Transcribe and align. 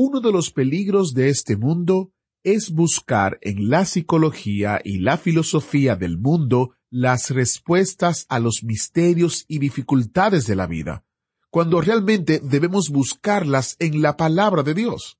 Uno 0.00 0.20
de 0.20 0.30
los 0.30 0.52
peligros 0.52 1.12
de 1.12 1.28
este 1.28 1.56
mundo 1.56 2.12
es 2.44 2.70
buscar 2.70 3.36
en 3.42 3.68
la 3.68 3.84
psicología 3.84 4.80
y 4.84 5.00
la 5.00 5.18
filosofía 5.18 5.96
del 5.96 6.18
mundo 6.18 6.76
las 6.88 7.30
respuestas 7.30 8.24
a 8.28 8.38
los 8.38 8.62
misterios 8.62 9.44
y 9.48 9.58
dificultades 9.58 10.46
de 10.46 10.54
la 10.54 10.68
vida, 10.68 11.04
cuando 11.50 11.80
realmente 11.80 12.40
debemos 12.40 12.90
buscarlas 12.90 13.74
en 13.80 14.00
la 14.00 14.16
palabra 14.16 14.62
de 14.62 14.74
Dios. 14.74 15.18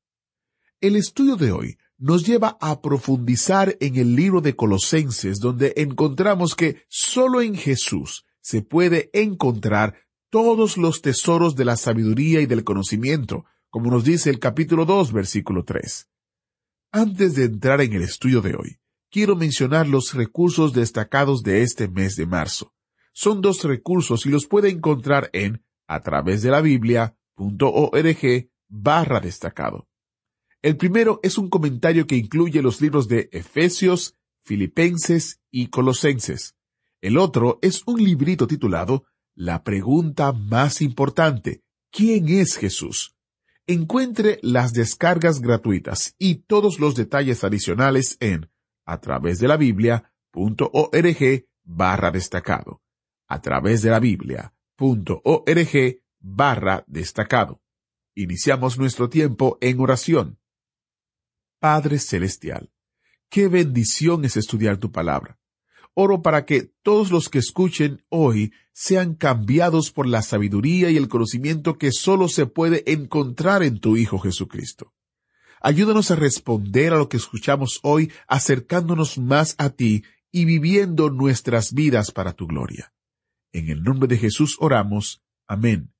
El 0.80 0.94
estudio 0.94 1.34
de 1.34 1.50
hoy 1.50 1.76
nos 1.98 2.24
lleva 2.24 2.56
a 2.60 2.80
profundizar 2.80 3.76
en 3.80 3.96
el 3.96 4.14
libro 4.14 4.40
de 4.42 4.54
Colosenses, 4.54 5.40
donde 5.40 5.72
encontramos 5.76 6.54
que 6.54 6.84
solo 6.86 7.42
en 7.42 7.56
Jesús 7.56 8.26
se 8.40 8.62
puede 8.62 9.10
encontrar 9.12 9.96
todos 10.30 10.76
los 10.76 11.02
tesoros 11.02 11.56
de 11.56 11.64
la 11.64 11.76
sabiduría 11.76 12.40
y 12.40 12.46
del 12.46 12.62
conocimiento, 12.62 13.44
como 13.70 13.90
nos 13.90 14.04
dice 14.04 14.30
el 14.30 14.38
capítulo 14.38 14.84
2, 14.84 15.12
versículo 15.12 15.64
3. 15.64 16.08
Antes 16.90 17.34
de 17.34 17.44
entrar 17.44 17.80
en 17.80 17.92
el 17.92 18.02
estudio 18.02 18.40
de 18.40 18.54
hoy, 18.54 18.78
quiero 19.10 19.36
mencionar 19.36 19.86
los 19.86 20.14
recursos 20.14 20.72
destacados 20.72 21.42
de 21.42 21.62
este 21.62 21.88
mes 21.88 22.16
de 22.16 22.26
marzo. 22.26 22.72
Son 23.12 23.40
dos 23.40 23.64
recursos 23.64 24.24
y 24.26 24.30
los 24.30 24.46
puede 24.46 24.70
encontrar 24.70 25.28
en 25.32 25.64
a 25.86 26.00
través 26.00 26.42
de 26.42 26.50
la 26.50 26.60
Biblia.org 26.60 28.50
barra 28.68 29.20
destacado. 29.20 29.88
El 30.62 30.76
primero 30.76 31.20
es 31.22 31.38
un 31.38 31.50
comentario 31.50 32.06
que 32.06 32.16
incluye 32.16 32.62
los 32.62 32.80
libros 32.80 33.08
de 33.08 33.28
Efesios, 33.32 34.14
Filipenses 34.42 35.40
y 35.50 35.68
Colosenses. 35.68 36.54
El 37.00 37.16
otro 37.16 37.58
es 37.62 37.82
un 37.86 38.02
librito 38.02 38.46
titulado 38.46 39.04
La 39.34 39.62
pregunta 39.62 40.32
más 40.32 40.80
importante, 40.82 41.62
¿quién 41.90 42.28
es 42.28 42.56
Jesús? 42.56 43.17
Encuentre 43.70 44.38
las 44.40 44.72
descargas 44.72 45.42
gratuitas 45.42 46.14
y 46.18 46.36
todos 46.36 46.80
los 46.80 46.96
detalles 46.96 47.44
adicionales 47.44 48.16
en 48.18 48.50
a 48.86 48.98
través 48.98 49.40
de 49.40 49.48
la 49.48 49.58
Biblia.org 49.58 51.46
barra 51.64 52.10
destacado. 52.10 52.80
A 53.28 53.42
través 53.42 53.82
de 53.82 53.90
la 53.90 54.00
Biblia.org 54.00 56.00
barra 56.18 56.82
destacado. 56.86 57.60
Iniciamos 58.14 58.78
nuestro 58.78 59.10
tiempo 59.10 59.58
en 59.60 59.80
oración. 59.80 60.38
Padre 61.60 61.98
Celestial, 61.98 62.72
qué 63.28 63.48
bendición 63.48 64.24
es 64.24 64.38
estudiar 64.38 64.78
tu 64.78 64.90
palabra. 64.90 65.37
Oro 66.00 66.22
para 66.22 66.44
que 66.44 66.70
todos 66.84 67.10
los 67.10 67.28
que 67.28 67.40
escuchen 67.40 68.04
hoy 68.08 68.52
sean 68.72 69.16
cambiados 69.16 69.90
por 69.90 70.06
la 70.06 70.22
sabiduría 70.22 70.90
y 70.92 70.96
el 70.96 71.08
conocimiento 71.08 71.76
que 71.76 71.90
solo 71.90 72.28
se 72.28 72.46
puede 72.46 72.84
encontrar 72.92 73.64
en 73.64 73.80
tu 73.80 73.96
Hijo 73.96 74.20
Jesucristo. 74.20 74.92
Ayúdanos 75.60 76.12
a 76.12 76.14
responder 76.14 76.92
a 76.92 76.98
lo 76.98 77.08
que 77.08 77.16
escuchamos 77.16 77.80
hoy 77.82 78.12
acercándonos 78.28 79.18
más 79.18 79.56
a 79.58 79.70
ti 79.70 80.04
y 80.30 80.44
viviendo 80.44 81.10
nuestras 81.10 81.72
vidas 81.72 82.12
para 82.12 82.32
tu 82.32 82.46
gloria. 82.46 82.92
En 83.50 83.68
el 83.68 83.82
nombre 83.82 84.06
de 84.06 84.18
Jesús 84.18 84.56
oramos. 84.60 85.20
Amén. 85.48 85.92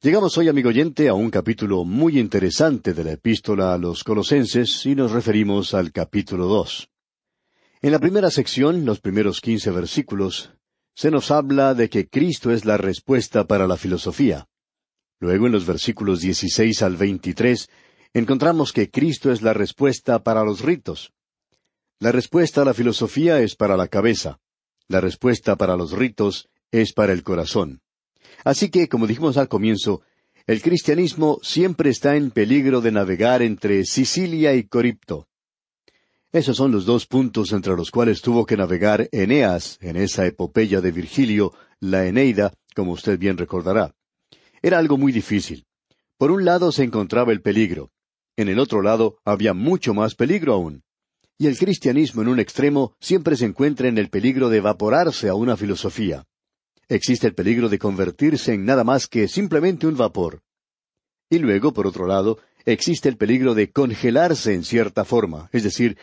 Llegamos 0.00 0.38
hoy, 0.38 0.48
amigo 0.48 0.70
oyente, 0.70 1.10
a 1.10 1.12
un 1.12 1.30
capítulo 1.30 1.84
muy 1.84 2.18
interesante 2.18 2.94
de 2.94 3.04
la 3.04 3.12
epístola 3.12 3.74
a 3.74 3.78
los 3.78 4.04
colosenses 4.04 4.86
y 4.86 4.94
nos 4.94 5.12
referimos 5.12 5.74
al 5.74 5.92
capítulo 5.92 6.46
dos. 6.46 6.91
En 7.84 7.90
la 7.90 7.98
primera 7.98 8.30
sección, 8.30 8.84
los 8.84 9.00
primeros 9.00 9.40
quince 9.40 9.72
versículos, 9.72 10.52
se 10.94 11.10
nos 11.10 11.32
habla 11.32 11.74
de 11.74 11.90
que 11.90 12.08
Cristo 12.08 12.52
es 12.52 12.64
la 12.64 12.76
respuesta 12.76 13.48
para 13.48 13.66
la 13.66 13.76
filosofía. 13.76 14.46
Luego, 15.18 15.46
en 15.46 15.52
los 15.52 15.66
versículos 15.66 16.20
dieciséis 16.20 16.80
al 16.82 16.96
veintitrés, 16.96 17.68
encontramos 18.14 18.72
que 18.72 18.88
Cristo 18.88 19.32
es 19.32 19.42
la 19.42 19.52
respuesta 19.52 20.22
para 20.22 20.44
los 20.44 20.60
ritos. 20.60 21.12
La 21.98 22.12
respuesta 22.12 22.62
a 22.62 22.64
la 22.64 22.72
filosofía 22.72 23.40
es 23.40 23.56
para 23.56 23.76
la 23.76 23.88
cabeza. 23.88 24.38
La 24.86 25.00
respuesta 25.00 25.56
para 25.56 25.76
los 25.76 25.90
ritos 25.90 26.50
es 26.70 26.92
para 26.92 27.12
el 27.12 27.24
corazón. 27.24 27.80
Así 28.44 28.70
que, 28.70 28.88
como 28.88 29.08
dijimos 29.08 29.36
al 29.36 29.48
comienzo, 29.48 30.02
el 30.46 30.62
cristianismo 30.62 31.40
siempre 31.42 31.90
está 31.90 32.14
en 32.14 32.30
peligro 32.30 32.80
de 32.80 32.92
navegar 32.92 33.42
entre 33.42 33.84
Sicilia 33.84 34.54
y 34.54 34.68
Coripto. 34.68 35.26
Esos 36.32 36.56
son 36.56 36.72
los 36.72 36.86
dos 36.86 37.06
puntos 37.06 37.52
entre 37.52 37.76
los 37.76 37.90
cuales 37.90 38.22
tuvo 38.22 38.46
que 38.46 38.56
navegar 38.56 39.08
Eneas 39.12 39.78
en 39.80 39.96
esa 39.96 40.26
epopeya 40.26 40.80
de 40.80 40.90
Virgilio, 40.90 41.52
la 41.78 42.06
Eneida, 42.06 42.52
como 42.74 42.92
usted 42.92 43.18
bien 43.18 43.36
recordará. 43.36 43.94
Era 44.62 44.78
algo 44.78 44.96
muy 44.96 45.12
difícil. 45.12 45.66
Por 46.16 46.30
un 46.30 46.44
lado 46.44 46.72
se 46.72 46.84
encontraba 46.84 47.32
el 47.32 47.42
peligro. 47.42 47.90
En 48.36 48.48
el 48.48 48.58
otro 48.58 48.80
lado 48.80 49.18
había 49.24 49.52
mucho 49.52 49.92
más 49.92 50.14
peligro 50.14 50.54
aún. 50.54 50.82
Y 51.36 51.48
el 51.48 51.58
cristianismo 51.58 52.22
en 52.22 52.28
un 52.28 52.40
extremo 52.40 52.96
siempre 53.00 53.36
se 53.36 53.44
encuentra 53.44 53.88
en 53.88 53.98
el 53.98 54.08
peligro 54.08 54.48
de 54.48 54.58
evaporarse 54.58 55.28
a 55.28 55.34
una 55.34 55.56
filosofía 55.56 56.24
existe 56.94 57.26
el 57.26 57.34
peligro 57.34 57.68
de 57.68 57.78
convertirse 57.78 58.52
en 58.54 58.64
nada 58.64 58.84
más 58.84 59.06
que 59.06 59.28
simplemente 59.28 59.86
un 59.86 59.96
vapor. 59.96 60.42
Y 61.30 61.38
luego, 61.38 61.72
por 61.72 61.86
otro 61.86 62.06
lado, 62.06 62.38
existe 62.64 63.08
el 63.08 63.16
peligro 63.16 63.54
de 63.54 63.70
congelarse 63.70 64.54
en 64.54 64.64
cierta 64.64 65.04
forma, 65.04 65.48
es 65.52 65.62
decir, 65.62 65.96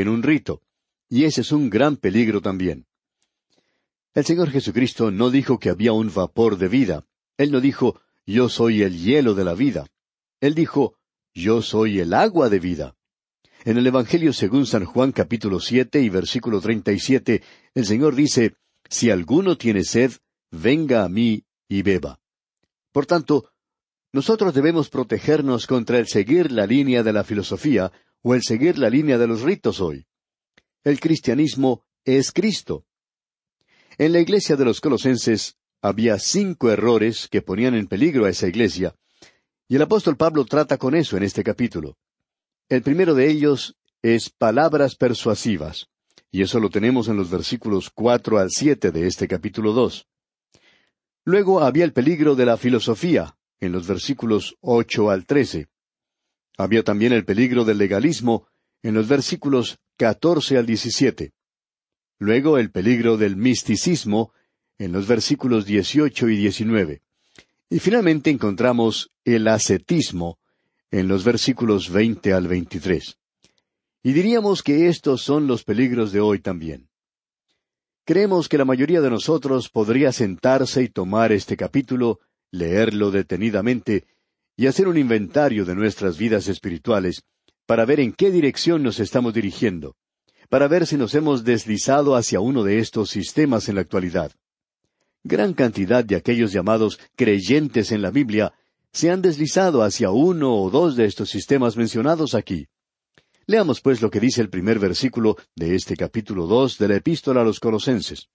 en 0.00 0.08
un 0.08 0.22
rito. 0.22 0.60
Y 1.08 1.24
ese 1.24 1.42
es 1.42 1.52
un 1.52 1.70
gran 1.70 1.96
peligro 1.96 2.40
también. 2.40 2.86
El 4.12 4.24
Señor 4.24 4.50
Jesucristo 4.50 5.10
no 5.10 5.30
dijo 5.30 5.58
que 5.58 5.70
había 5.70 5.92
un 5.92 6.12
vapor 6.12 6.58
de 6.58 6.68
vida. 6.68 7.06
Él 7.36 7.52
no 7.52 7.60
dijo, 7.60 8.00
yo 8.26 8.48
soy 8.48 8.82
el 8.82 8.98
hielo 8.98 9.34
de 9.34 9.44
la 9.44 9.54
vida. 9.54 9.86
Él 10.40 10.54
dijo, 10.54 10.96
yo 11.32 11.62
soy 11.62 12.00
el 12.00 12.12
agua 12.12 12.48
de 12.48 12.58
vida. 12.58 12.96
En 13.64 13.78
el 13.78 13.86
Evangelio 13.86 14.32
según 14.32 14.66
San 14.66 14.84
Juan 14.84 15.12
capítulo 15.12 15.58
siete 15.58 16.00
y 16.00 16.08
versículo 16.08 16.60
treinta 16.60 16.92
y 16.92 16.98
siete, 16.98 17.42
el 17.74 17.86
Señor 17.86 18.14
dice, 18.14 18.56
Si 18.88 19.10
alguno 19.10 19.56
tiene 19.56 19.84
sed, 19.84 20.12
venga 20.50 21.04
a 21.04 21.08
mí 21.08 21.44
y 21.68 21.82
beba. 21.82 22.20
Por 22.92 23.06
tanto, 23.06 23.50
nosotros 24.12 24.54
debemos 24.54 24.90
protegernos 24.90 25.66
contra 25.66 25.98
el 25.98 26.06
seguir 26.06 26.52
la 26.52 26.66
línea 26.66 27.02
de 27.02 27.12
la 27.12 27.24
filosofía 27.24 27.90
o 28.24 28.34
el 28.34 28.42
seguir 28.42 28.78
la 28.78 28.88
línea 28.88 29.18
de 29.18 29.26
los 29.26 29.42
ritos 29.42 29.80
hoy. 29.80 30.06
El 30.82 30.98
cristianismo 30.98 31.84
es 32.04 32.32
Cristo. 32.32 32.86
En 33.98 34.12
la 34.12 34.20
iglesia 34.20 34.56
de 34.56 34.64
los 34.64 34.80
colosenses 34.80 35.56
había 35.82 36.18
cinco 36.18 36.70
errores 36.70 37.28
que 37.30 37.42
ponían 37.42 37.74
en 37.74 37.86
peligro 37.86 38.24
a 38.24 38.30
esa 38.30 38.48
iglesia, 38.48 38.94
y 39.68 39.76
el 39.76 39.82
apóstol 39.82 40.16
Pablo 40.16 40.46
trata 40.46 40.78
con 40.78 40.94
eso 40.94 41.18
en 41.18 41.22
este 41.22 41.44
capítulo. 41.44 41.98
El 42.70 42.82
primero 42.82 43.14
de 43.14 43.30
ellos 43.30 43.76
es 44.00 44.30
palabras 44.30 44.96
persuasivas, 44.96 45.88
y 46.30 46.40
eso 46.40 46.60
lo 46.60 46.70
tenemos 46.70 47.08
en 47.08 47.16
los 47.18 47.30
versículos 47.30 47.90
cuatro 47.90 48.38
al 48.38 48.50
siete 48.50 48.90
de 48.90 49.06
este 49.06 49.28
capítulo 49.28 49.72
dos. 49.72 50.08
Luego 51.26 51.60
había 51.60 51.84
el 51.84 51.92
peligro 51.92 52.34
de 52.34 52.46
la 52.46 52.56
filosofía, 52.56 53.36
en 53.60 53.72
los 53.72 53.86
versículos 53.86 54.56
ocho 54.60 55.10
al 55.10 55.26
trece. 55.26 55.68
Había 56.56 56.82
también 56.82 57.12
el 57.12 57.24
peligro 57.24 57.64
del 57.64 57.78
legalismo, 57.78 58.46
en 58.82 58.94
los 58.94 59.08
versículos 59.08 59.78
catorce 59.96 60.56
al 60.58 60.66
diecisiete. 60.66 61.32
Luego 62.18 62.58
el 62.58 62.70
peligro 62.70 63.16
del 63.16 63.36
misticismo, 63.36 64.32
en 64.78 64.92
los 64.92 65.06
versículos 65.06 65.66
dieciocho 65.66 66.28
y 66.28 66.36
diecinueve. 66.36 67.02
Y 67.70 67.78
finalmente 67.78 68.30
encontramos 68.30 69.10
el 69.24 69.48
ascetismo, 69.48 70.38
en 70.90 71.08
los 71.08 71.24
versículos 71.24 71.90
veinte 71.90 72.32
al 72.32 72.46
veintitrés. 72.46 73.18
Y 74.02 74.12
diríamos 74.12 74.62
que 74.62 74.88
estos 74.88 75.22
son 75.22 75.46
los 75.46 75.64
peligros 75.64 76.12
de 76.12 76.20
hoy 76.20 76.38
también. 76.38 76.88
Creemos 78.04 78.48
que 78.48 78.58
la 78.58 78.66
mayoría 78.66 79.00
de 79.00 79.10
nosotros 79.10 79.70
podría 79.70 80.12
sentarse 80.12 80.82
y 80.82 80.88
tomar 80.88 81.32
este 81.32 81.56
capítulo, 81.56 82.20
leerlo 82.50 83.10
detenidamente 83.10 84.04
y 84.56 84.66
hacer 84.66 84.88
un 84.88 84.96
inventario 84.96 85.64
de 85.64 85.74
nuestras 85.74 86.16
vidas 86.16 86.48
espirituales 86.48 87.22
para 87.66 87.84
ver 87.84 88.00
en 88.00 88.12
qué 88.12 88.30
dirección 88.30 88.82
nos 88.82 89.00
estamos 89.00 89.34
dirigiendo, 89.34 89.96
para 90.48 90.68
ver 90.68 90.86
si 90.86 90.96
nos 90.96 91.14
hemos 91.14 91.44
deslizado 91.44 92.14
hacia 92.14 92.40
uno 92.40 92.62
de 92.62 92.78
estos 92.78 93.10
sistemas 93.10 93.68
en 93.68 93.76
la 93.76 93.80
actualidad. 93.80 94.32
Gran 95.22 95.54
cantidad 95.54 96.04
de 96.04 96.16
aquellos 96.16 96.52
llamados 96.52 97.00
creyentes 97.16 97.92
en 97.92 98.02
la 98.02 98.10
Biblia 98.10 98.52
se 98.92 99.10
han 99.10 99.22
deslizado 99.22 99.82
hacia 99.82 100.10
uno 100.10 100.54
o 100.54 100.70
dos 100.70 100.96
de 100.96 101.06
estos 101.06 101.30
sistemas 101.30 101.76
mencionados 101.76 102.34
aquí. 102.34 102.68
Leamos 103.46 103.80
pues 103.80 104.00
lo 104.00 104.10
que 104.10 104.20
dice 104.20 104.40
el 104.40 104.50
primer 104.50 104.78
versículo 104.78 105.36
de 105.56 105.74
este 105.74 105.96
capítulo 105.96 106.46
dos 106.46 106.78
de 106.78 106.88
la 106.88 106.96
epístola 106.96 107.40
a 107.40 107.44
los 107.44 107.58
Colosenses. 107.58 108.28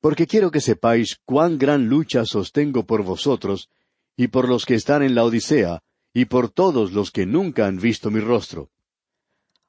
Porque 0.00 0.26
quiero 0.26 0.50
que 0.50 0.60
sepáis 0.60 1.18
cuán 1.24 1.58
gran 1.58 1.88
lucha 1.88 2.24
sostengo 2.24 2.84
por 2.84 3.02
vosotros, 3.02 3.68
y 4.16 4.28
por 4.28 4.48
los 4.48 4.66
que 4.66 4.74
están 4.74 5.02
en 5.02 5.14
la 5.14 5.24
Odisea, 5.24 5.82
y 6.14 6.26
por 6.26 6.50
todos 6.50 6.92
los 6.92 7.10
que 7.10 7.26
nunca 7.26 7.66
han 7.66 7.78
visto 7.78 8.10
mi 8.10 8.20
rostro. 8.20 8.70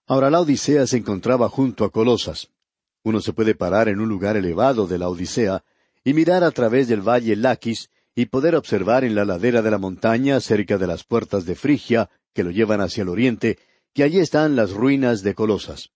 Ahora 0.05 0.29
la 0.29 0.41
Odisea 0.41 0.85
se 0.87 0.97
encontraba 0.97 1.47
junto 1.49 1.85
a 1.85 1.89
Colosas. 1.89 2.49
Uno 3.03 3.21
se 3.21 3.33
puede 3.33 3.55
parar 3.55 3.87
en 3.87 3.99
un 3.99 4.09
lugar 4.09 4.35
elevado 4.35 4.87
de 4.87 4.97
la 4.97 5.09
Odisea 5.09 5.63
y 6.03 6.13
mirar 6.13 6.43
a 6.43 6.51
través 6.51 6.87
del 6.87 7.01
valle 7.01 7.35
Laquis 7.35 7.89
y 8.15 8.25
poder 8.25 8.55
observar 8.55 9.03
en 9.03 9.15
la 9.15 9.25
ladera 9.25 9.61
de 9.61 9.71
la 9.71 9.77
montaña, 9.77 10.39
cerca 10.39 10.77
de 10.77 10.87
las 10.87 11.03
puertas 11.03 11.45
de 11.45 11.55
Frigia, 11.55 12.09
que 12.33 12.43
lo 12.43 12.51
llevan 12.51 12.81
hacia 12.81 13.03
el 13.03 13.09
oriente, 13.09 13.57
que 13.93 14.03
allí 14.03 14.19
están 14.19 14.55
las 14.55 14.71
ruinas 14.71 15.23
de 15.23 15.33
Colosas. 15.33 15.89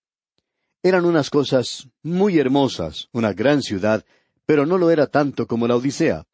Eran 0.82 1.04
unas 1.04 1.30
cosas 1.30 1.88
muy 2.02 2.38
hermosas, 2.38 3.08
una 3.12 3.32
gran 3.32 3.62
ciudad, 3.62 4.04
pero 4.46 4.64
no 4.64 4.78
lo 4.78 4.90
era 4.90 5.06
tanto 5.06 5.46
como 5.46 5.66
la 5.66 5.76
Odisea. 5.76 6.27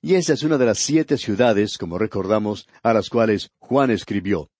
Y 0.00 0.14
esa 0.14 0.34
es 0.34 0.42
una 0.42 0.58
de 0.58 0.66
las 0.66 0.78
siete 0.78 1.18
ciudades, 1.18 1.76
como 1.76 1.98
recordamos, 1.98 2.68
a 2.82 2.92
las 2.92 3.08
cuales 3.08 3.50
Juan 3.58 3.90
escribió. 3.90 4.50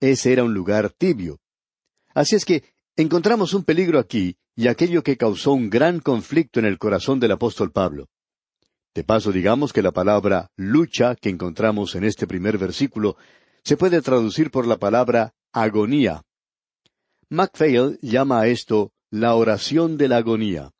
Ese 0.00 0.32
era 0.32 0.44
un 0.44 0.52
lugar 0.52 0.90
tibio. 0.90 1.38
Así 2.14 2.36
es 2.36 2.44
que 2.44 2.64
encontramos 2.96 3.54
un 3.54 3.64
peligro 3.64 3.98
aquí 3.98 4.36
y 4.54 4.68
aquello 4.68 5.02
que 5.02 5.16
causó 5.16 5.52
un 5.52 5.70
gran 5.70 6.00
conflicto 6.00 6.60
en 6.60 6.66
el 6.66 6.78
corazón 6.78 7.18
del 7.20 7.32
apóstol 7.32 7.72
Pablo. 7.72 8.08
De 8.94 9.04
paso, 9.04 9.32
digamos 9.32 9.72
que 9.72 9.82
la 9.82 9.92
palabra 9.92 10.50
lucha 10.56 11.14
que 11.14 11.28
encontramos 11.28 11.94
en 11.94 12.04
este 12.04 12.26
primer 12.26 12.58
versículo 12.58 13.16
se 13.62 13.76
puede 13.76 14.02
traducir 14.02 14.50
por 14.50 14.66
la 14.66 14.78
palabra 14.78 15.34
agonía. 15.52 16.22
MacPhail 17.30 17.98
llama 18.02 18.40
a 18.40 18.48
esto 18.48 18.92
la 19.10 19.34
oración 19.34 19.96
de 19.96 20.08
la 20.08 20.16
agonía. 20.18 20.72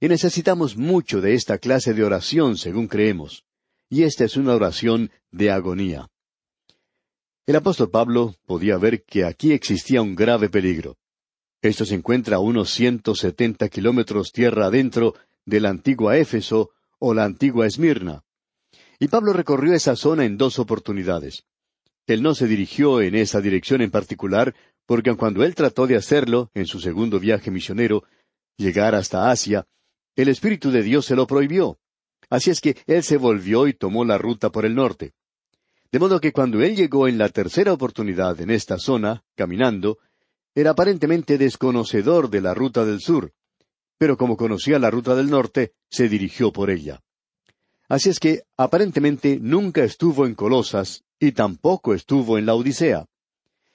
Y 0.00 0.08
necesitamos 0.08 0.76
mucho 0.76 1.20
de 1.20 1.34
esta 1.34 1.58
clase 1.58 1.92
de 1.92 2.04
oración, 2.04 2.56
según 2.56 2.86
creemos. 2.86 3.44
Y 3.90 4.02
esta 4.04 4.24
es 4.24 4.36
una 4.36 4.54
oración 4.54 5.10
de 5.30 5.50
agonía. 5.50 6.08
El 7.46 7.56
apóstol 7.56 7.90
Pablo 7.90 8.34
podía 8.46 8.76
ver 8.76 9.02
que 9.04 9.24
aquí 9.24 9.52
existía 9.52 10.02
un 10.02 10.14
grave 10.14 10.50
peligro. 10.50 10.98
Esto 11.62 11.84
se 11.84 11.94
encuentra 11.94 12.36
a 12.36 12.40
unos 12.40 12.70
ciento 12.70 13.14
setenta 13.14 13.68
kilómetros 13.68 14.30
tierra 14.30 14.66
adentro 14.66 15.14
de 15.44 15.60
la 15.60 15.70
antigua 15.70 16.16
Éfeso 16.18 16.70
o 16.98 17.14
la 17.14 17.24
antigua 17.24 17.66
Esmirna. 17.66 18.22
Y 19.00 19.08
Pablo 19.08 19.32
recorrió 19.32 19.74
esa 19.74 19.96
zona 19.96 20.24
en 20.24 20.36
dos 20.36 20.58
oportunidades. 20.58 21.44
Él 22.06 22.22
no 22.22 22.34
se 22.34 22.46
dirigió 22.46 23.00
en 23.00 23.14
esa 23.14 23.40
dirección 23.40 23.80
en 23.80 23.90
particular, 23.90 24.54
porque 24.86 25.14
cuando 25.16 25.44
él 25.44 25.54
trató 25.54 25.86
de 25.86 25.96
hacerlo, 25.96 26.50
en 26.54 26.66
su 26.66 26.80
segundo 26.80 27.18
viaje 27.18 27.50
misionero, 27.50 28.04
llegar 28.56 28.94
hasta 28.94 29.30
Asia, 29.30 29.66
el 30.22 30.28
Espíritu 30.28 30.72
de 30.72 30.82
Dios 30.82 31.06
se 31.06 31.14
lo 31.14 31.26
prohibió. 31.28 31.78
Así 32.28 32.50
es 32.50 32.60
que 32.60 32.76
él 32.86 33.04
se 33.04 33.16
volvió 33.16 33.68
y 33.68 33.72
tomó 33.72 34.04
la 34.04 34.18
ruta 34.18 34.50
por 34.50 34.66
el 34.66 34.74
norte. 34.74 35.12
De 35.92 36.00
modo 36.00 36.20
que 36.20 36.32
cuando 36.32 36.60
él 36.60 36.74
llegó 36.74 37.06
en 37.06 37.18
la 37.18 37.28
tercera 37.28 37.72
oportunidad 37.72 38.40
en 38.40 38.50
esta 38.50 38.78
zona, 38.78 39.22
caminando, 39.36 39.98
era 40.54 40.70
aparentemente 40.70 41.38
desconocedor 41.38 42.30
de 42.30 42.40
la 42.40 42.52
ruta 42.52 42.84
del 42.84 43.00
sur, 43.00 43.32
pero 43.96 44.16
como 44.16 44.36
conocía 44.36 44.80
la 44.80 44.90
ruta 44.90 45.14
del 45.14 45.30
norte, 45.30 45.72
se 45.88 46.08
dirigió 46.08 46.52
por 46.52 46.70
ella. 46.70 47.00
Así 47.88 48.10
es 48.10 48.18
que 48.18 48.42
aparentemente 48.56 49.38
nunca 49.40 49.84
estuvo 49.84 50.26
en 50.26 50.34
Colosas 50.34 51.04
y 51.20 51.30
tampoco 51.30 51.94
estuvo 51.94 52.38
en 52.38 52.46
la 52.46 52.54
Odisea. 52.54 53.06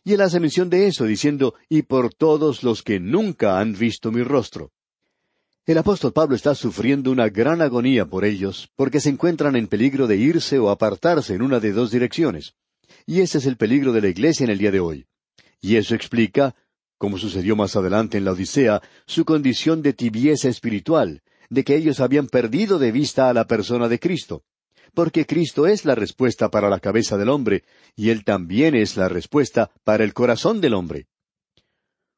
Y 0.03 0.13
él 0.13 0.21
hace 0.21 0.41
mención 0.41 0.69
de 0.69 0.87
eso, 0.87 1.05
diciendo, 1.05 1.55
y 1.69 1.83
por 1.83 2.13
todos 2.13 2.63
los 2.63 2.83
que 2.83 2.99
nunca 2.99 3.59
han 3.59 3.73
visto 3.73 4.11
mi 4.11 4.23
rostro. 4.23 4.71
El 5.65 5.77
apóstol 5.77 6.11
Pablo 6.11 6.35
está 6.35 6.55
sufriendo 6.55 7.11
una 7.11 7.29
gran 7.29 7.61
agonía 7.61 8.05
por 8.05 8.25
ellos, 8.25 8.69
porque 8.75 8.99
se 8.99 9.09
encuentran 9.09 9.55
en 9.55 9.67
peligro 9.67 10.07
de 10.07 10.17
irse 10.17 10.59
o 10.59 10.69
apartarse 10.69 11.35
en 11.35 11.41
una 11.41 11.59
de 11.59 11.71
dos 11.71 11.91
direcciones. 11.91 12.55
Y 13.05 13.21
ese 13.21 13.37
es 13.37 13.45
el 13.45 13.57
peligro 13.57 13.93
de 13.93 14.01
la 14.01 14.09
iglesia 14.09 14.43
en 14.43 14.49
el 14.49 14.57
día 14.57 14.71
de 14.71 14.79
hoy. 14.79 15.05
Y 15.61 15.77
eso 15.77 15.95
explica 15.95 16.53
como 17.03 17.17
sucedió 17.17 17.57
más 17.57 17.75
adelante 17.75 18.17
en 18.17 18.23
la 18.23 18.31
Odisea, 18.31 18.81
su 19.05 19.25
condición 19.25 19.81
de 19.81 19.91
tibieza 19.91 20.47
espiritual, 20.47 21.21
de 21.49 21.65
que 21.65 21.75
ellos 21.75 21.99
habían 21.99 22.27
perdido 22.27 22.79
de 22.79 22.93
vista 22.93 23.27
a 23.27 23.33
la 23.33 23.45
persona 23.45 23.89
de 23.89 23.99
Cristo. 23.99 24.45
Porque 24.93 25.25
Cristo 25.25 25.67
es 25.67 25.83
la 25.83 25.95
respuesta 25.95 26.47
para 26.49 26.69
la 26.69 26.79
cabeza 26.79 27.17
del 27.17 27.27
hombre, 27.27 27.65
y 27.97 28.09
Él 28.09 28.23
también 28.23 28.73
es 28.73 28.95
la 28.95 29.09
respuesta 29.09 29.69
para 29.83 30.05
el 30.05 30.13
corazón 30.13 30.61
del 30.61 30.75
hombre. 30.75 31.07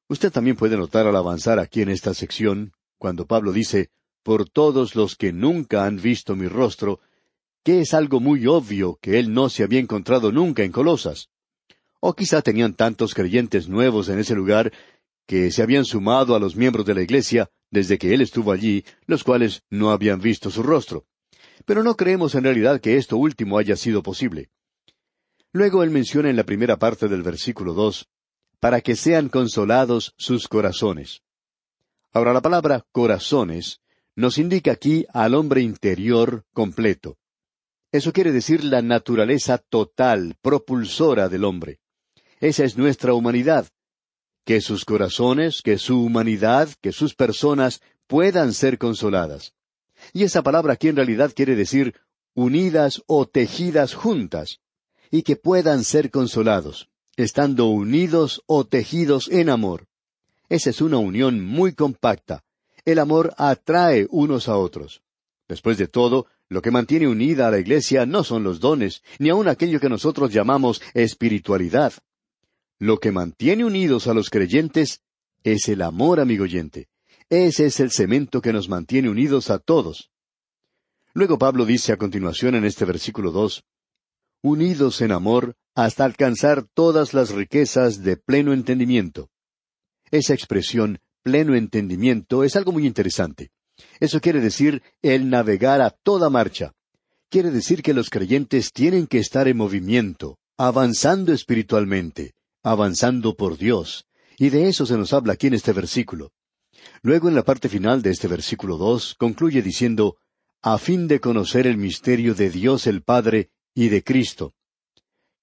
Usted 0.07 0.31
también 0.31 0.55
puede 0.55 0.77
notar 0.77 1.07
al 1.07 1.15
avanzar 1.15 1.57
aquí 1.57 1.81
en 1.81 1.89
esta 1.89 2.13
sección, 2.13 2.71
cuando 2.97 3.25
Pablo 3.25 3.51
dice, 3.51 3.89
por 4.23 4.49
todos 4.49 4.95
los 4.95 5.15
que 5.15 5.31
nunca 5.31 5.85
han 5.85 6.01
visto 6.01 6.35
mi 6.35 6.47
rostro, 6.47 6.99
que 7.63 7.81
es 7.81 7.93
algo 7.93 8.19
muy 8.19 8.47
obvio 8.47 8.97
que 9.01 9.19
él 9.19 9.33
no 9.33 9.49
se 9.49 9.63
había 9.63 9.79
encontrado 9.79 10.31
nunca 10.31 10.63
en 10.63 10.71
Colosas. 10.71 11.29
O 11.99 12.13
quizá 12.13 12.41
tenían 12.41 12.75
tantos 12.75 13.13
creyentes 13.13 13.67
nuevos 13.67 14.09
en 14.09 14.19
ese 14.19 14.35
lugar 14.35 14.71
que 15.25 15.51
se 15.51 15.63
habían 15.63 15.85
sumado 15.85 16.35
a 16.35 16.39
los 16.39 16.55
miembros 16.55 16.85
de 16.85 16.93
la 16.93 17.01
iglesia 17.01 17.49
desde 17.71 17.97
que 17.97 18.13
él 18.13 18.21
estuvo 18.21 18.51
allí, 18.51 18.85
los 19.07 19.23
cuales 19.23 19.63
no 19.69 19.91
habían 19.91 20.21
visto 20.21 20.51
su 20.51 20.63
rostro. 20.63 21.05
Pero 21.65 21.83
no 21.83 21.95
creemos 21.95 22.35
en 22.35 22.43
realidad 22.43 22.79
que 22.79 22.97
esto 22.97 23.17
último 23.17 23.57
haya 23.57 23.75
sido 23.75 24.03
posible. 24.03 24.49
Luego 25.51 25.83
él 25.83 25.89
menciona 25.89 26.29
en 26.29 26.35
la 26.35 26.43
primera 26.43 26.77
parte 26.77 27.07
del 27.07 27.23
versículo 27.23 27.73
dos, 27.73 28.07
para 28.59 28.81
que 28.81 28.95
sean 28.95 29.29
consolados 29.29 30.13
sus 30.17 30.47
corazones. 30.47 31.24
Ahora 32.15 32.31
la 32.31 32.41
palabra 32.41 32.85
corazones 32.93 33.81
nos 34.15 34.37
indica 34.37 34.71
aquí 34.71 35.05
al 35.11 35.35
hombre 35.35 35.61
interior 35.61 36.45
completo. 36.53 37.17
Eso 37.91 38.13
quiere 38.13 38.31
decir 38.31 38.63
la 38.63 38.81
naturaleza 38.81 39.57
total, 39.57 40.37
propulsora 40.41 41.27
del 41.27 41.43
hombre. 41.43 41.81
Esa 42.39 42.63
es 42.63 42.77
nuestra 42.77 43.13
humanidad. 43.13 43.67
Que 44.45 44.61
sus 44.61 44.85
corazones, 44.85 45.61
que 45.61 45.77
su 45.77 46.05
humanidad, 46.05 46.69
que 46.79 46.93
sus 46.93 47.15
personas 47.15 47.81
puedan 48.07 48.53
ser 48.53 48.77
consoladas. 48.77 49.53
Y 50.13 50.23
esa 50.23 50.41
palabra 50.41 50.71
aquí 50.71 50.87
en 50.87 50.95
realidad 50.95 51.33
quiere 51.35 51.57
decir 51.57 51.95
unidas 52.33 53.03
o 53.07 53.25
tejidas 53.25 53.93
juntas, 53.93 54.61
y 55.11 55.23
que 55.23 55.35
puedan 55.35 55.83
ser 55.83 56.11
consolados, 56.11 56.87
estando 57.17 57.65
unidos 57.65 58.41
o 58.45 58.63
tejidos 58.63 59.27
en 59.27 59.49
amor. 59.49 59.89
Esa 60.49 60.69
es 60.69 60.81
una 60.81 60.97
unión 60.97 61.43
muy 61.43 61.73
compacta. 61.73 62.43
El 62.85 62.99
amor 62.99 63.33
atrae 63.37 64.07
unos 64.09 64.47
a 64.47 64.57
otros. 64.57 65.01
Después 65.47 65.77
de 65.77 65.87
todo, 65.87 66.27
lo 66.49 66.61
que 66.61 66.71
mantiene 66.71 67.07
unida 67.07 67.47
a 67.47 67.51
la 67.51 67.59
Iglesia 67.59 68.05
no 68.05 68.23
son 68.23 68.43
los 68.43 68.59
dones, 68.59 69.03
ni 69.19 69.29
aun 69.29 69.47
aquello 69.47 69.79
que 69.79 69.89
nosotros 69.89 70.31
llamamos 70.31 70.81
espiritualidad. 70.93 71.93
Lo 72.77 72.99
que 72.99 73.11
mantiene 73.11 73.65
unidos 73.65 74.07
a 74.07 74.13
los 74.13 74.29
creyentes 74.29 75.01
es 75.43 75.67
el 75.69 75.81
amor, 75.81 76.19
amigo 76.19 76.43
oyente. 76.43 76.87
Ese 77.29 77.65
es 77.65 77.79
el 77.79 77.91
cemento 77.91 78.41
que 78.41 78.53
nos 78.53 78.69
mantiene 78.69 79.09
unidos 79.09 79.49
a 79.49 79.57
todos. 79.57 80.11
Luego 81.13 81.37
Pablo 81.39 81.65
dice 81.65 81.93
a 81.93 81.97
continuación 81.97 82.55
en 82.55 82.65
este 82.65 82.85
versículo 82.85 83.31
dos, 83.31 83.63
unidos 84.41 85.01
en 85.01 85.11
amor 85.11 85.55
hasta 85.73 86.05
alcanzar 86.05 86.67
todas 86.73 87.13
las 87.13 87.31
riquezas 87.31 88.03
de 88.03 88.17
pleno 88.17 88.53
entendimiento. 88.53 89.29
Esa 90.11 90.33
expresión 90.33 90.99
pleno 91.23 91.55
entendimiento 91.55 92.43
es 92.43 92.55
algo 92.55 92.71
muy 92.71 92.85
interesante. 92.85 93.51
Eso 93.99 94.21
quiere 94.21 94.39
decir 94.39 94.83
el 95.01 95.29
navegar 95.29 95.81
a 95.81 95.89
toda 95.89 96.29
marcha. 96.29 96.73
Quiere 97.29 97.51
decir 97.51 97.81
que 97.81 97.93
los 97.93 98.09
creyentes 98.09 98.71
tienen 98.71 99.07
que 99.07 99.17
estar 99.17 99.47
en 99.47 99.57
movimiento, 99.57 100.37
avanzando 100.57 101.33
espiritualmente, 101.33 102.33
avanzando 102.63 103.35
por 103.35 103.57
Dios. 103.57 104.05
Y 104.37 104.49
de 104.49 104.67
eso 104.67 104.85
se 104.85 104.97
nos 104.97 105.13
habla 105.13 105.33
aquí 105.33 105.47
en 105.47 105.55
este 105.55 105.73
versículo. 105.73 106.31
Luego 107.01 107.27
en 107.27 107.35
la 107.35 107.43
parte 107.43 107.69
final 107.69 108.01
de 108.01 108.11
este 108.11 108.27
versículo 108.27 108.77
dos 108.77 109.15
concluye 109.15 109.61
diciendo, 109.61 110.17
a 110.61 110.77
fin 110.77 111.07
de 111.07 111.19
conocer 111.19 111.67
el 111.67 111.77
misterio 111.77 112.35
de 112.35 112.49
Dios 112.49 112.87
el 112.87 113.01
Padre 113.01 113.49
y 113.73 113.89
de 113.89 114.03
Cristo. 114.03 114.53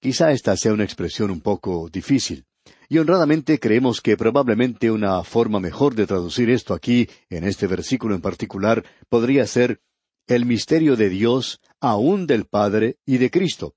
Quizá 0.00 0.32
esta 0.32 0.56
sea 0.56 0.72
una 0.72 0.84
expresión 0.84 1.30
un 1.30 1.40
poco 1.40 1.88
difícil, 1.88 2.44
y 2.92 2.98
honradamente 2.98 3.58
creemos 3.58 4.02
que 4.02 4.18
probablemente 4.18 4.90
una 4.90 5.24
forma 5.24 5.60
mejor 5.60 5.94
de 5.94 6.06
traducir 6.06 6.50
esto 6.50 6.74
aquí, 6.74 7.08
en 7.30 7.44
este 7.44 7.66
versículo 7.66 8.14
en 8.14 8.20
particular, 8.20 8.84
podría 9.08 9.46
ser 9.46 9.80
el 10.26 10.44
misterio 10.44 10.94
de 10.94 11.08
Dios, 11.08 11.62
aún 11.80 12.26
del 12.26 12.44
Padre 12.44 12.98
y 13.06 13.16
de 13.16 13.30
Cristo. 13.30 13.74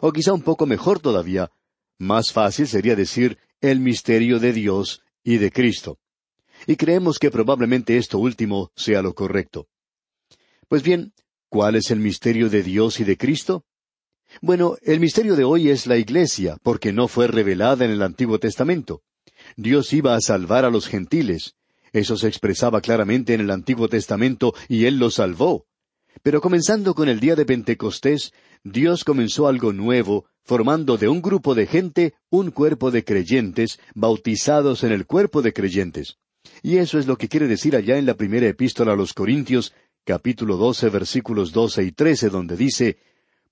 O 0.00 0.12
quizá 0.12 0.32
un 0.32 0.42
poco 0.42 0.64
mejor 0.66 1.00
todavía, 1.00 1.50
más 1.98 2.30
fácil 2.30 2.68
sería 2.68 2.94
decir 2.94 3.36
el 3.60 3.80
misterio 3.80 4.38
de 4.38 4.52
Dios 4.52 5.02
y 5.24 5.38
de 5.38 5.50
Cristo. 5.50 5.98
Y 6.68 6.76
creemos 6.76 7.18
que 7.18 7.32
probablemente 7.32 7.96
esto 7.96 8.20
último 8.20 8.70
sea 8.76 9.02
lo 9.02 9.12
correcto. 9.12 9.66
Pues 10.68 10.84
bien, 10.84 11.14
¿cuál 11.48 11.74
es 11.74 11.90
el 11.90 11.98
misterio 11.98 12.48
de 12.48 12.62
Dios 12.62 13.00
y 13.00 13.02
de 13.02 13.16
Cristo? 13.16 13.64
Bueno, 14.40 14.76
el 14.82 15.00
misterio 15.00 15.36
de 15.36 15.44
hoy 15.44 15.68
es 15.68 15.86
la 15.86 15.96
Iglesia, 15.96 16.56
porque 16.62 16.92
no 16.92 17.08
fue 17.08 17.26
revelada 17.26 17.84
en 17.84 17.90
el 17.90 18.02
Antiguo 18.02 18.38
Testamento. 18.38 19.02
Dios 19.56 19.92
iba 19.92 20.14
a 20.14 20.20
salvar 20.20 20.64
a 20.64 20.70
los 20.70 20.88
gentiles. 20.88 21.54
Eso 21.92 22.16
se 22.16 22.28
expresaba 22.28 22.80
claramente 22.80 23.34
en 23.34 23.40
el 23.42 23.50
Antiguo 23.50 23.88
Testamento 23.88 24.54
y 24.68 24.86
Él 24.86 24.98
los 24.98 25.14
salvó. 25.14 25.66
Pero 26.22 26.40
comenzando 26.40 26.94
con 26.94 27.08
el 27.08 27.20
día 27.20 27.36
de 27.36 27.44
Pentecostés, 27.44 28.32
Dios 28.64 29.04
comenzó 29.04 29.48
algo 29.48 29.72
nuevo, 29.72 30.26
formando 30.44 30.96
de 30.96 31.08
un 31.08 31.20
grupo 31.20 31.54
de 31.54 31.66
gente 31.66 32.14
un 32.30 32.50
cuerpo 32.50 32.90
de 32.90 33.04
creyentes, 33.04 33.78
bautizados 33.94 34.84
en 34.84 34.92
el 34.92 35.06
cuerpo 35.06 35.42
de 35.42 35.52
creyentes. 35.52 36.18
Y 36.62 36.78
eso 36.78 36.98
es 36.98 37.06
lo 37.06 37.16
que 37.16 37.28
quiere 37.28 37.48
decir 37.48 37.76
allá 37.76 37.98
en 37.98 38.06
la 38.06 38.14
primera 38.14 38.48
epístola 38.48 38.92
a 38.92 38.96
los 38.96 39.12
Corintios, 39.12 39.72
capítulo 40.04 40.56
doce, 40.56 40.88
versículos 40.88 41.52
doce 41.52 41.84
y 41.84 41.92
trece, 41.92 42.28
donde 42.28 42.56
dice, 42.56 42.98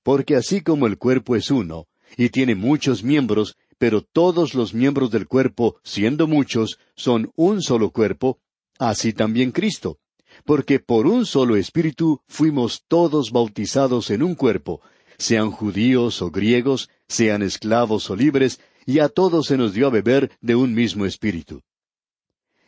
Porque 0.03 0.37
así 0.37 0.61
como 0.63 0.87
el 0.87 0.99
cuerpo 0.99 1.37
es 1.37 1.51
uno, 1.51 1.87
y 2.17 2.31
tiene 2.31 2.55
muchos 2.55 3.03
miembros, 3.05 3.57
pero 3.79 4.03
todos 4.03 4.55
los 4.55 4.75
miembros 4.75 5.11
del 5.11 5.27
cuerpo, 5.27 5.77
siendo 5.83 6.27
muchos, 6.27 6.79
son 6.97 7.33
un 7.37 7.63
solo 7.63 7.91
cuerpo, 7.91 8.39
así 8.79 9.13
también 9.13 9.53
Cristo. 9.53 9.99
Porque 10.45 10.79
por 10.79 11.07
un 11.07 11.27
solo 11.27 11.57
espíritu 11.57 12.21
fuimos 12.29 12.85
todos 12.87 13.31
bautizados 13.31 14.11
en 14.11 14.23
un 14.23 14.35
cuerpo, 14.35 14.81
sean 15.19 15.51
judíos 15.51 16.23
o 16.23 16.31
griegos, 16.31 16.89
sean 17.09 17.43
esclavos 17.43 18.11
o 18.11 18.17
libres, 18.17 18.61
y 18.87 19.01
a 19.01 19.09
todos 19.09 19.47
se 19.47 19.57
nos 19.57 19.75
dio 19.75 19.87
a 19.87 19.91
beber 19.91 20.31
de 20.41 20.55
un 20.55 20.75
mismo 20.75 21.05
espíritu. 21.05 21.63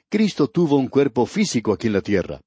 Cristo 0.09 0.49
tuvo 0.49 0.77
un 0.77 0.89
cuerpo 0.89 1.25
físico 1.25 1.73
aquí 1.73 1.87
en 1.87 1.95
la 1.95 2.03
tierra, 2.03 2.41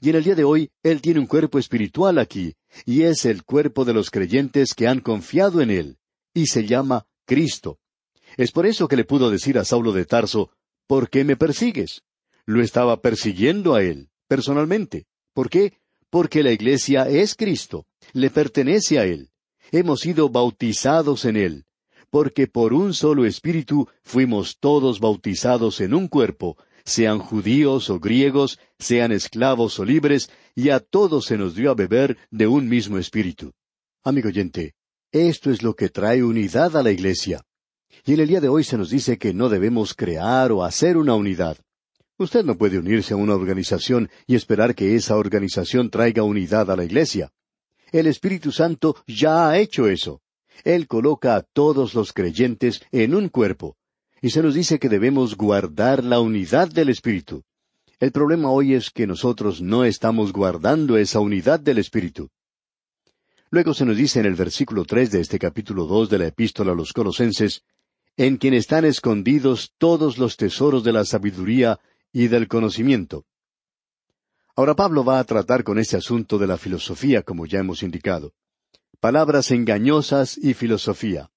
y 0.00 0.10
en 0.10 0.16
el 0.16 0.24
día 0.24 0.34
de 0.34 0.44
hoy 0.44 0.70
Él 0.82 1.00
tiene 1.00 1.20
un 1.20 1.26
cuerpo 1.26 1.58
espiritual 1.58 2.18
aquí, 2.18 2.54
y 2.84 3.02
es 3.02 3.24
el 3.24 3.44
cuerpo 3.44 3.84
de 3.84 3.92
los 3.92 4.10
creyentes 4.10 4.74
que 4.74 4.88
han 4.88 5.00
confiado 5.00 5.60
en 5.60 5.70
Él, 5.70 5.98
y 6.34 6.46
se 6.46 6.66
llama 6.66 7.06
Cristo. 7.26 7.78
Es 8.36 8.52
por 8.52 8.66
eso 8.66 8.88
que 8.88 8.96
le 8.96 9.04
pudo 9.04 9.30
decir 9.30 9.58
a 9.58 9.64
Saulo 9.64 9.92
de 9.92 10.06
Tarso, 10.06 10.50
¿por 10.86 11.10
qué 11.10 11.24
me 11.24 11.36
persigues? 11.36 12.02
Lo 12.44 12.62
estaba 12.62 13.00
persiguiendo 13.00 13.74
a 13.74 13.82
él, 13.82 14.08
personalmente. 14.26 15.06
¿Por 15.32 15.48
qué? 15.48 15.74
Porque 16.10 16.42
la 16.42 16.52
iglesia 16.52 17.08
es 17.08 17.34
Cristo, 17.34 17.86
le 18.12 18.30
pertenece 18.30 18.98
a 18.98 19.04
Él. 19.04 19.30
Hemos 19.70 20.00
sido 20.00 20.28
bautizados 20.28 21.24
en 21.24 21.36
Él, 21.36 21.64
porque 22.10 22.46
por 22.46 22.74
un 22.74 22.92
solo 22.92 23.24
espíritu 23.24 23.88
fuimos 24.02 24.58
todos 24.58 25.00
bautizados 25.00 25.80
en 25.80 25.94
un 25.94 26.08
cuerpo, 26.08 26.58
sean 26.84 27.18
judíos 27.18 27.90
o 27.90 27.98
griegos, 27.98 28.58
sean 28.78 29.12
esclavos 29.12 29.78
o 29.78 29.84
libres, 29.84 30.30
y 30.54 30.70
a 30.70 30.80
todos 30.80 31.26
se 31.26 31.38
nos 31.38 31.54
dio 31.54 31.70
a 31.70 31.74
beber 31.74 32.18
de 32.30 32.46
un 32.46 32.68
mismo 32.68 32.98
espíritu. 32.98 33.52
Amigo 34.04 34.28
oyente, 34.28 34.74
esto 35.10 35.50
es 35.50 35.62
lo 35.62 35.74
que 35.74 35.88
trae 35.88 36.22
unidad 36.22 36.76
a 36.76 36.82
la 36.82 36.90
iglesia. 36.90 37.42
Y 38.04 38.14
en 38.14 38.20
el 38.20 38.28
día 38.28 38.40
de 38.40 38.48
hoy 38.48 38.64
se 38.64 38.78
nos 38.78 38.90
dice 38.90 39.18
que 39.18 39.34
no 39.34 39.48
debemos 39.48 39.94
crear 39.94 40.50
o 40.52 40.64
hacer 40.64 40.96
una 40.96 41.14
unidad. 41.14 41.58
Usted 42.18 42.44
no 42.44 42.56
puede 42.56 42.78
unirse 42.78 43.14
a 43.14 43.16
una 43.16 43.34
organización 43.34 44.10
y 44.26 44.34
esperar 44.34 44.74
que 44.74 44.94
esa 44.94 45.16
organización 45.16 45.90
traiga 45.90 46.22
unidad 46.22 46.70
a 46.70 46.76
la 46.76 46.84
iglesia. 46.84 47.32
El 47.90 48.06
Espíritu 48.06 48.52
Santo 48.52 48.96
ya 49.06 49.48
ha 49.48 49.58
hecho 49.58 49.86
eso. 49.86 50.22
Él 50.64 50.86
coloca 50.86 51.36
a 51.36 51.42
todos 51.42 51.94
los 51.94 52.12
creyentes 52.12 52.82
en 52.90 53.14
un 53.14 53.28
cuerpo. 53.28 53.76
Y 54.24 54.30
se 54.30 54.40
nos 54.40 54.54
dice 54.54 54.78
que 54.78 54.88
debemos 54.88 55.36
guardar 55.36 56.04
la 56.04 56.20
unidad 56.20 56.68
del 56.68 56.90
Espíritu. 56.90 57.42
El 57.98 58.12
problema 58.12 58.52
hoy 58.52 58.72
es 58.74 58.90
que 58.90 59.04
nosotros 59.04 59.60
no 59.60 59.84
estamos 59.84 60.32
guardando 60.32 60.96
esa 60.96 61.18
unidad 61.18 61.58
del 61.58 61.78
Espíritu. 61.78 62.30
Luego 63.50 63.74
se 63.74 63.84
nos 63.84 63.96
dice 63.96 64.20
en 64.20 64.26
el 64.26 64.36
versículo 64.36 64.84
tres 64.84 65.10
de 65.10 65.20
este 65.20 65.40
capítulo 65.40 65.86
dos 65.86 66.08
de 66.08 66.18
la 66.18 66.28
Epístola 66.28 66.70
a 66.70 66.74
los 66.76 66.92
Colosenses, 66.92 67.64
en 68.16 68.36
quien 68.36 68.54
están 68.54 68.84
escondidos 68.84 69.72
todos 69.76 70.18
los 70.18 70.36
tesoros 70.36 70.84
de 70.84 70.92
la 70.92 71.04
sabiduría 71.04 71.80
y 72.12 72.28
del 72.28 72.46
conocimiento. 72.46 73.24
Ahora 74.54 74.76
Pablo 74.76 75.04
va 75.04 75.18
a 75.18 75.24
tratar 75.24 75.64
con 75.64 75.80
este 75.80 75.96
asunto 75.96 76.38
de 76.38 76.46
la 76.46 76.58
filosofía, 76.58 77.22
como 77.22 77.44
ya 77.44 77.58
hemos 77.58 77.82
indicado. 77.82 78.34
Palabras 79.00 79.50
engañosas 79.50 80.38
y 80.38 80.54
filosofía. 80.54 81.31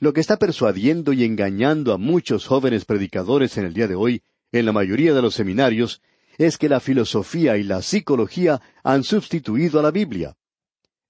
Lo 0.00 0.12
que 0.12 0.20
está 0.20 0.36
persuadiendo 0.36 1.12
y 1.12 1.24
engañando 1.24 1.92
a 1.92 1.98
muchos 1.98 2.46
jóvenes 2.46 2.84
predicadores 2.84 3.58
en 3.58 3.64
el 3.64 3.74
día 3.74 3.88
de 3.88 3.96
hoy, 3.96 4.22
en 4.52 4.64
la 4.64 4.72
mayoría 4.72 5.12
de 5.12 5.22
los 5.22 5.34
seminarios, 5.34 6.00
es 6.38 6.56
que 6.56 6.68
la 6.68 6.78
filosofía 6.78 7.56
y 7.56 7.64
la 7.64 7.82
psicología 7.82 8.62
han 8.84 9.02
sustituido 9.02 9.80
a 9.80 9.82
la 9.82 9.90
Biblia. 9.90 10.36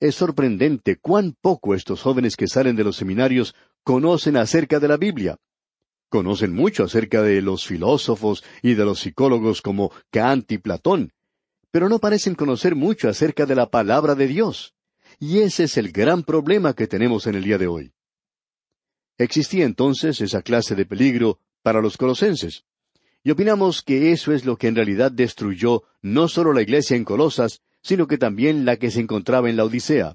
Es 0.01 0.15
sorprendente 0.15 0.97
cuán 0.97 1.37
poco 1.39 1.75
estos 1.75 2.01
jóvenes 2.01 2.35
que 2.35 2.49
salen 2.49 2.77
de 2.77 2.85
los 2.85 2.97
seminarios 2.97 3.55
conocen 3.85 4.39
acerca 4.39 4.81
de 4.81 4.89
la 4.89 4.97
Biblia. 4.97 5.37
Conocen 6.09 6.55
mucho 6.55 6.85
acerca 6.85 7.21
de 7.21 7.43
los 7.43 7.67
filósofos 7.67 8.43
y 8.63 8.73
de 8.73 8.87
los 8.87 9.01
psicólogos 9.01 9.61
como 9.61 9.93
Kant 10.11 10.51
y 10.53 10.59
Platón, 10.59 11.13
pero 11.71 11.91
no 11.91 11.99
parecen 11.99 12.35
conocer 12.35 12.75
mucho 12.75 13.11
acerca 13.11 13.45
de 13.45 13.55
la 13.55 13.69
palabra 13.69 14.15
de 14.15 14.29
Dios. 14.29 14.73
Y 15.19 15.41
ese 15.41 15.65
es 15.65 15.77
el 15.77 15.93
gran 15.93 16.23
problema 16.23 16.73
que 16.73 16.87
tenemos 16.87 17.27
en 17.27 17.35
el 17.35 17.45
día 17.45 17.59
de 17.59 17.67
hoy. 17.67 17.93
Existía 19.19 19.65
entonces 19.65 20.21
esa 20.21 20.43
clase 20.43 20.75
de 20.75 20.87
peligro 20.87 21.41
para 21.63 21.83
los 21.83 21.97
colosenses. 21.97 22.65
Y 23.25 23.33
opinamos 23.33 23.83
que 23.83 24.13
eso 24.13 24.33
es 24.33 24.45
lo 24.45 24.57
que 24.57 24.69
en 24.69 24.77
realidad 24.77 25.11
destruyó 25.11 25.83
no 26.01 26.29
solo 26.29 26.53
la 26.53 26.63
iglesia 26.63 26.97
en 26.97 27.05
Colosas, 27.05 27.61
sino 27.83 28.07
que 28.07 28.17
también 28.17 28.65
la 28.65 28.77
que 28.77 28.91
se 28.91 29.01
encontraba 29.01 29.51
en 29.51 29.57
la 29.57 29.65
Odisea. 29.65 30.15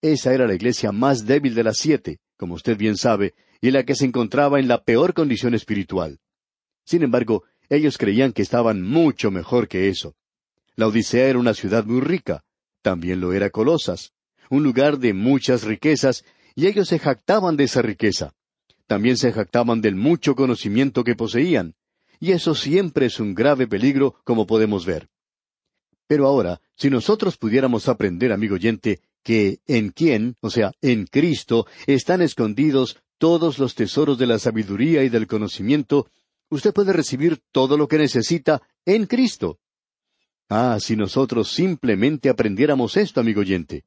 Esa 0.00 0.32
era 0.32 0.46
la 0.46 0.54
iglesia 0.54 0.92
más 0.92 1.26
débil 1.26 1.54
de 1.54 1.64
las 1.64 1.78
siete, 1.78 2.20
como 2.36 2.54
usted 2.54 2.76
bien 2.76 2.96
sabe, 2.96 3.34
y 3.60 3.70
la 3.70 3.84
que 3.84 3.94
se 3.94 4.04
encontraba 4.04 4.60
en 4.60 4.68
la 4.68 4.84
peor 4.84 5.12
condición 5.14 5.54
espiritual. 5.54 6.20
Sin 6.84 7.02
embargo, 7.02 7.44
ellos 7.68 7.98
creían 7.98 8.32
que 8.32 8.42
estaban 8.42 8.82
mucho 8.82 9.30
mejor 9.30 9.66
que 9.66 9.88
eso. 9.88 10.14
La 10.76 10.86
Odisea 10.86 11.26
era 11.26 11.38
una 11.38 11.54
ciudad 11.54 11.84
muy 11.84 12.00
rica, 12.00 12.44
también 12.82 13.20
lo 13.20 13.32
era 13.32 13.50
Colosas, 13.50 14.12
un 14.50 14.62
lugar 14.62 14.98
de 14.98 15.14
muchas 15.14 15.64
riquezas, 15.64 16.24
y 16.54 16.66
ellos 16.66 16.88
se 16.88 16.98
jactaban 16.98 17.56
de 17.56 17.64
esa 17.64 17.82
riqueza. 17.82 18.34
También 18.86 19.16
se 19.16 19.32
jactaban 19.32 19.80
del 19.80 19.94
mucho 19.94 20.34
conocimiento 20.34 21.04
que 21.04 21.14
poseían, 21.14 21.74
y 22.20 22.32
eso 22.32 22.54
siempre 22.54 23.06
es 23.06 23.20
un 23.20 23.34
grave 23.34 23.66
peligro, 23.66 24.16
como 24.24 24.46
podemos 24.46 24.86
ver. 24.86 25.08
Pero 26.06 26.26
ahora, 26.26 26.60
si 26.76 26.90
nosotros 26.90 27.36
pudiéramos 27.36 27.88
aprender, 27.88 28.32
amigo 28.32 28.54
oyente, 28.54 29.00
que 29.22 29.60
en 29.66 29.90
quién, 29.90 30.36
o 30.40 30.50
sea, 30.50 30.72
en 30.82 31.06
Cristo, 31.06 31.66
están 31.86 32.20
escondidos 32.20 32.98
todos 33.18 33.58
los 33.58 33.74
tesoros 33.74 34.18
de 34.18 34.26
la 34.26 34.38
sabiduría 34.38 35.02
y 35.02 35.08
del 35.08 35.26
conocimiento, 35.26 36.10
usted 36.50 36.74
puede 36.74 36.92
recibir 36.92 37.40
todo 37.52 37.76
lo 37.76 37.88
que 37.88 37.98
necesita 37.98 38.62
en 38.84 39.06
Cristo. 39.06 39.58
Ah, 40.50 40.78
si 40.78 40.94
nosotros 40.94 41.50
simplemente 41.50 42.28
aprendiéramos 42.28 42.98
esto, 42.98 43.20
amigo 43.20 43.40
oyente. 43.40 43.84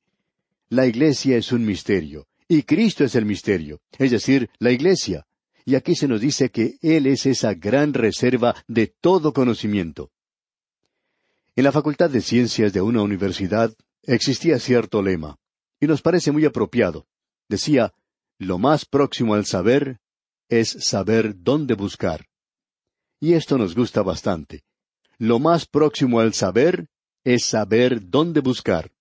La 0.69 0.87
iglesia 0.87 1.37
es 1.37 1.51
un 1.51 1.65
misterio, 1.65 2.27
y 2.47 2.63
Cristo 2.63 3.03
es 3.03 3.15
el 3.15 3.25
misterio, 3.25 3.81
es 3.97 4.11
decir, 4.11 4.49
la 4.59 4.71
iglesia. 4.71 5.25
Y 5.65 5.75
aquí 5.75 5.95
se 5.95 6.07
nos 6.07 6.21
dice 6.21 6.49
que 6.49 6.77
Él 6.81 7.07
es 7.07 7.25
esa 7.25 7.53
gran 7.53 7.93
reserva 7.93 8.55
de 8.67 8.87
todo 8.87 9.33
conocimiento. 9.33 10.11
En 11.55 11.65
la 11.65 11.71
Facultad 11.71 12.09
de 12.09 12.21
Ciencias 12.21 12.71
de 12.71 12.81
una 12.81 13.01
universidad 13.01 13.73
existía 14.03 14.59
cierto 14.59 15.01
lema, 15.01 15.37
y 15.79 15.87
nos 15.87 16.01
parece 16.01 16.31
muy 16.31 16.45
apropiado. 16.45 17.05
Decía, 17.49 17.93
lo 18.37 18.57
más 18.57 18.85
próximo 18.85 19.33
al 19.33 19.45
saber 19.45 19.99
es 20.47 20.69
saber 20.69 21.35
dónde 21.37 21.73
buscar. 21.73 22.27
Y 23.19 23.33
esto 23.33 23.57
nos 23.57 23.75
gusta 23.75 24.03
bastante. 24.03 24.63
Lo 25.17 25.39
más 25.39 25.65
próximo 25.65 26.19
al 26.19 26.33
saber 26.33 26.87
es 27.23 27.45
saber 27.45 28.09
dónde 28.09 28.39
buscar. 28.39 28.91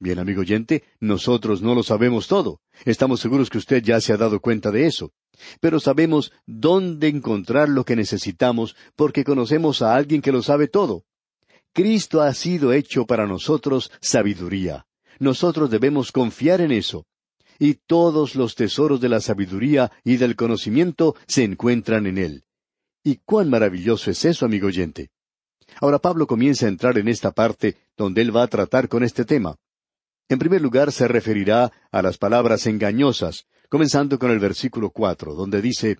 Bien, 0.00 0.20
amigo 0.20 0.42
oyente, 0.42 0.84
nosotros 1.00 1.60
no 1.60 1.74
lo 1.74 1.82
sabemos 1.82 2.28
todo. 2.28 2.60
Estamos 2.84 3.20
seguros 3.20 3.50
que 3.50 3.58
usted 3.58 3.82
ya 3.82 4.00
se 4.00 4.12
ha 4.12 4.16
dado 4.16 4.38
cuenta 4.40 4.70
de 4.70 4.86
eso. 4.86 5.12
Pero 5.60 5.80
sabemos 5.80 6.32
dónde 6.46 7.08
encontrar 7.08 7.68
lo 7.68 7.84
que 7.84 7.96
necesitamos 7.96 8.76
porque 8.94 9.24
conocemos 9.24 9.82
a 9.82 9.96
alguien 9.96 10.22
que 10.22 10.30
lo 10.30 10.42
sabe 10.42 10.68
todo. 10.68 11.04
Cristo 11.72 12.22
ha 12.22 12.32
sido 12.32 12.72
hecho 12.72 13.06
para 13.06 13.26
nosotros 13.26 13.90
sabiduría. 14.00 14.86
Nosotros 15.18 15.68
debemos 15.68 16.12
confiar 16.12 16.60
en 16.60 16.70
eso. 16.70 17.04
Y 17.58 17.74
todos 17.74 18.36
los 18.36 18.54
tesoros 18.54 19.00
de 19.00 19.08
la 19.08 19.20
sabiduría 19.20 19.90
y 20.04 20.16
del 20.16 20.36
conocimiento 20.36 21.16
se 21.26 21.42
encuentran 21.42 22.06
en 22.06 22.18
Él. 22.18 22.44
¿Y 23.02 23.16
cuán 23.24 23.50
maravilloso 23.50 24.12
es 24.12 24.24
eso, 24.24 24.46
amigo 24.46 24.68
oyente? 24.68 25.10
Ahora 25.80 25.98
Pablo 25.98 26.26
comienza 26.26 26.66
a 26.66 26.68
entrar 26.68 26.98
en 26.98 27.08
esta 27.08 27.32
parte 27.32 27.76
donde 27.96 28.22
él 28.22 28.34
va 28.34 28.44
a 28.44 28.48
tratar 28.48 28.88
con 28.88 29.02
este 29.02 29.24
tema. 29.24 29.56
En 30.28 30.38
primer 30.38 30.60
lugar 30.60 30.92
se 30.92 31.08
referirá 31.08 31.72
a 31.90 32.02
las 32.02 32.18
palabras 32.18 32.66
engañosas, 32.66 33.46
comenzando 33.68 34.18
con 34.18 34.30
el 34.30 34.38
versículo 34.38 34.90
cuatro, 34.90 35.34
donde 35.34 35.62
dice, 35.62 35.98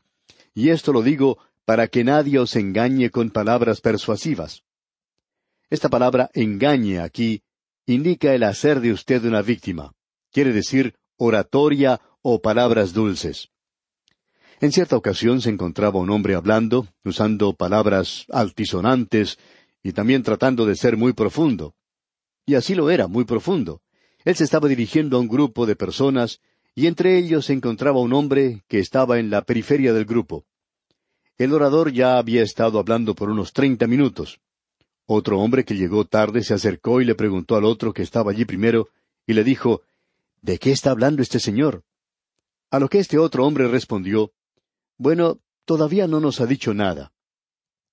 Y 0.54 0.68
esto 0.68 0.92
lo 0.92 1.02
digo 1.02 1.38
para 1.64 1.88
que 1.88 2.04
nadie 2.04 2.38
os 2.38 2.56
engañe 2.56 3.10
con 3.10 3.30
palabras 3.30 3.80
persuasivas. 3.80 4.64
Esta 5.70 5.88
palabra 5.88 6.30
engañe 6.34 7.00
aquí 7.00 7.42
indica 7.86 8.34
el 8.34 8.42
hacer 8.42 8.80
de 8.80 8.92
usted 8.92 9.24
una 9.24 9.42
víctima. 9.42 9.92
Quiere 10.30 10.52
decir 10.52 10.94
oratoria 11.16 12.00
o 12.22 12.40
palabras 12.40 12.92
dulces. 12.92 13.48
En 14.60 14.72
cierta 14.72 14.96
ocasión 14.96 15.40
se 15.40 15.50
encontraba 15.50 16.00
un 16.00 16.10
hombre 16.10 16.34
hablando, 16.34 16.88
usando 17.04 17.54
palabras 17.54 18.26
altisonantes 18.30 19.38
y 19.82 19.92
también 19.92 20.22
tratando 20.22 20.66
de 20.66 20.74
ser 20.74 20.96
muy 20.96 21.12
profundo. 21.12 21.74
Y 22.44 22.56
así 22.56 22.74
lo 22.74 22.90
era, 22.90 23.06
muy 23.06 23.24
profundo. 23.24 23.80
Él 24.28 24.36
se 24.36 24.44
estaba 24.44 24.68
dirigiendo 24.68 25.16
a 25.16 25.20
un 25.20 25.28
grupo 25.28 25.64
de 25.64 25.74
personas 25.74 26.42
y 26.74 26.86
entre 26.86 27.16
ellos 27.16 27.46
se 27.46 27.54
encontraba 27.54 27.98
un 27.98 28.12
hombre 28.12 28.62
que 28.68 28.78
estaba 28.78 29.18
en 29.18 29.30
la 29.30 29.40
periferia 29.40 29.94
del 29.94 30.04
grupo. 30.04 30.44
El 31.38 31.54
orador 31.54 31.90
ya 31.94 32.18
había 32.18 32.42
estado 32.42 32.78
hablando 32.78 33.14
por 33.14 33.30
unos 33.30 33.54
treinta 33.54 33.86
minutos. 33.86 34.38
Otro 35.06 35.40
hombre 35.40 35.64
que 35.64 35.76
llegó 35.76 36.04
tarde 36.04 36.42
se 36.42 36.52
acercó 36.52 37.00
y 37.00 37.06
le 37.06 37.14
preguntó 37.14 37.56
al 37.56 37.64
otro 37.64 37.94
que 37.94 38.02
estaba 38.02 38.32
allí 38.32 38.44
primero, 38.44 38.90
y 39.26 39.32
le 39.32 39.44
dijo, 39.44 39.80
¿De 40.42 40.58
qué 40.58 40.72
está 40.72 40.90
hablando 40.90 41.22
este 41.22 41.40
señor? 41.40 41.82
A 42.70 42.78
lo 42.80 42.90
que 42.90 42.98
este 42.98 43.16
otro 43.16 43.46
hombre 43.46 43.66
respondió, 43.66 44.32
Bueno, 44.98 45.38
todavía 45.64 46.06
no 46.06 46.20
nos 46.20 46.42
ha 46.42 46.46
dicho 46.46 46.74
nada. 46.74 47.12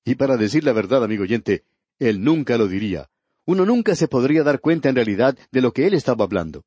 Y 0.04 0.16
para 0.16 0.36
decir 0.36 0.66
la 0.66 0.74
verdad, 0.74 1.02
amigo 1.02 1.24
oyente, 1.24 1.64
él 1.98 2.22
nunca 2.22 2.58
lo 2.58 2.68
diría. 2.68 3.10
Uno 3.46 3.66
nunca 3.66 3.96
se 3.96 4.08
podría 4.08 4.44
dar 4.44 4.60
cuenta 4.60 4.90
en 4.90 4.96
realidad 4.96 5.38
de 5.52 5.62
lo 5.62 5.72
que 5.72 5.88
él 5.88 5.94
estaba 5.94 6.26
hablando. 6.26 6.64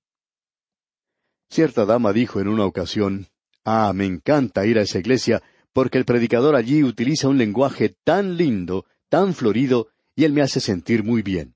Cierta 1.50 1.84
dama 1.84 2.12
dijo 2.12 2.40
en 2.40 2.48
una 2.48 2.66
ocasión, 2.66 3.26
Ah, 3.64 3.92
me 3.94 4.06
encanta 4.06 4.66
ir 4.66 4.78
a 4.78 4.82
esa 4.82 4.98
iglesia 4.98 5.42
porque 5.72 5.98
el 5.98 6.04
predicador 6.04 6.56
allí 6.56 6.82
utiliza 6.82 7.28
un 7.28 7.38
lenguaje 7.38 7.94
tan 8.04 8.36
lindo, 8.36 8.86
tan 9.08 9.34
florido, 9.34 9.88
y 10.16 10.24
él 10.24 10.32
me 10.32 10.42
hace 10.42 10.60
sentir 10.60 11.04
muy 11.04 11.22
bien. 11.22 11.54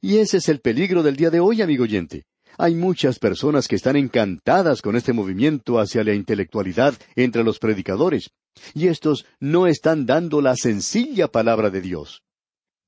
Y 0.00 0.18
ese 0.18 0.38
es 0.38 0.48
el 0.48 0.60
peligro 0.60 1.02
del 1.02 1.16
día 1.16 1.30
de 1.30 1.40
hoy, 1.40 1.62
amigo 1.62 1.84
oyente. 1.84 2.24
Hay 2.58 2.74
muchas 2.74 3.18
personas 3.18 3.68
que 3.68 3.76
están 3.76 3.96
encantadas 3.96 4.82
con 4.82 4.96
este 4.96 5.12
movimiento 5.12 5.78
hacia 5.78 6.04
la 6.04 6.14
intelectualidad 6.14 6.94
entre 7.16 7.44
los 7.44 7.58
predicadores, 7.58 8.30
y 8.74 8.88
estos 8.88 9.24
no 9.38 9.66
están 9.66 10.04
dando 10.04 10.40
la 10.40 10.56
sencilla 10.56 11.28
palabra 11.28 11.70
de 11.70 11.80
Dios. 11.80 12.22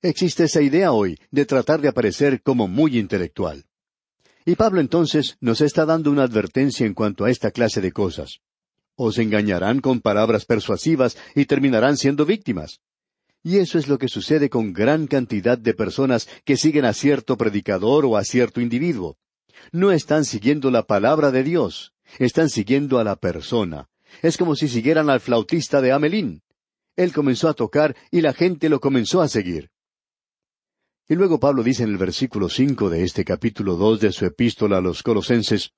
Existe 0.05 0.43
esa 0.45 0.61
idea 0.61 0.91
hoy 0.91 1.17
de 1.31 1.47
tratar 1.47 1.81
de 1.81 1.87
aparecer 1.87 2.43
como 2.43 2.67
muy 2.67 2.99
intelectual. 2.99 3.67
Y 4.45 4.57
Pablo 4.57 4.81
entonces 4.81 5.37
nos 5.41 5.61
está 5.61 5.87
dando 5.87 6.11
una 6.11 6.25
advertencia 6.25 6.85
en 6.85 6.95
cuanto 6.95 7.25
a 7.25 7.31
esta 7.31 7.53
clase 7.53 7.81
de 7.81 7.93
cosas. 7.93 8.41
Os 8.97 9.19
engañarán 9.19 9.81
con 9.81 10.01
palabras 10.01 10.45
persuasivas 10.45 11.17
y 11.37 11.45
terminarán 11.45 11.97
siendo 11.97 12.27
víctimas. 12.27 12.81
Y 13.45 13.59
eso 13.59 13.79
es 13.79 13.87
lo 13.87 13.97
que 13.97 14.09
sucede 14.09 14.51
con 14.51 14.73
gran 14.73 15.07
cantidad 15.07 15.57
de 15.57 15.73
personas 15.73 16.29
que 16.45 16.57
siguen 16.57 16.85
a 16.85 16.95
cierto 16.95 17.37
predicador 17.37 18.05
o 18.05 18.17
a 18.17 18.25
cierto 18.25 18.61
individuo. 18.61 19.19
No 19.71 19.93
están 19.93 20.25
siguiendo 20.25 20.73
la 20.73 20.83
palabra 20.83 21.31
de 21.31 21.45
Dios, 21.45 21.93
están 22.19 22.51
siguiendo 22.51 22.99
a 22.99 23.05
la 23.05 23.15
persona. 23.15 23.89
Es 24.21 24.37
como 24.37 24.57
si 24.57 24.67
siguieran 24.67 25.11
al 25.11 25.21
flautista 25.21 25.81
de 25.81 25.93
Amelín. 25.93 26.43
Él 26.97 27.13
comenzó 27.13 27.49
a 27.49 27.55
tocar 27.55 27.95
y 28.11 28.21
la 28.21 28.33
gente 28.33 28.69
lo 28.69 28.81
comenzó 28.81 29.23
a 29.23 29.29
seguir. 29.29 29.71
Y 31.09 31.15
luego 31.15 31.41
Pablo 31.41 31.63
dice 31.63 31.83
en 31.83 31.91
el 31.91 31.99
versículo 31.99 32.49
cinco 32.49 32.89
de 32.89 33.03
este 33.03 33.25
capítulo 33.25 33.77
dos 33.77 34.01
de 34.01 34.13
su 34.13 34.25
epístola 34.25 34.79
a 34.79 34.81
los 34.81 35.03
Colosenses, 35.03 35.73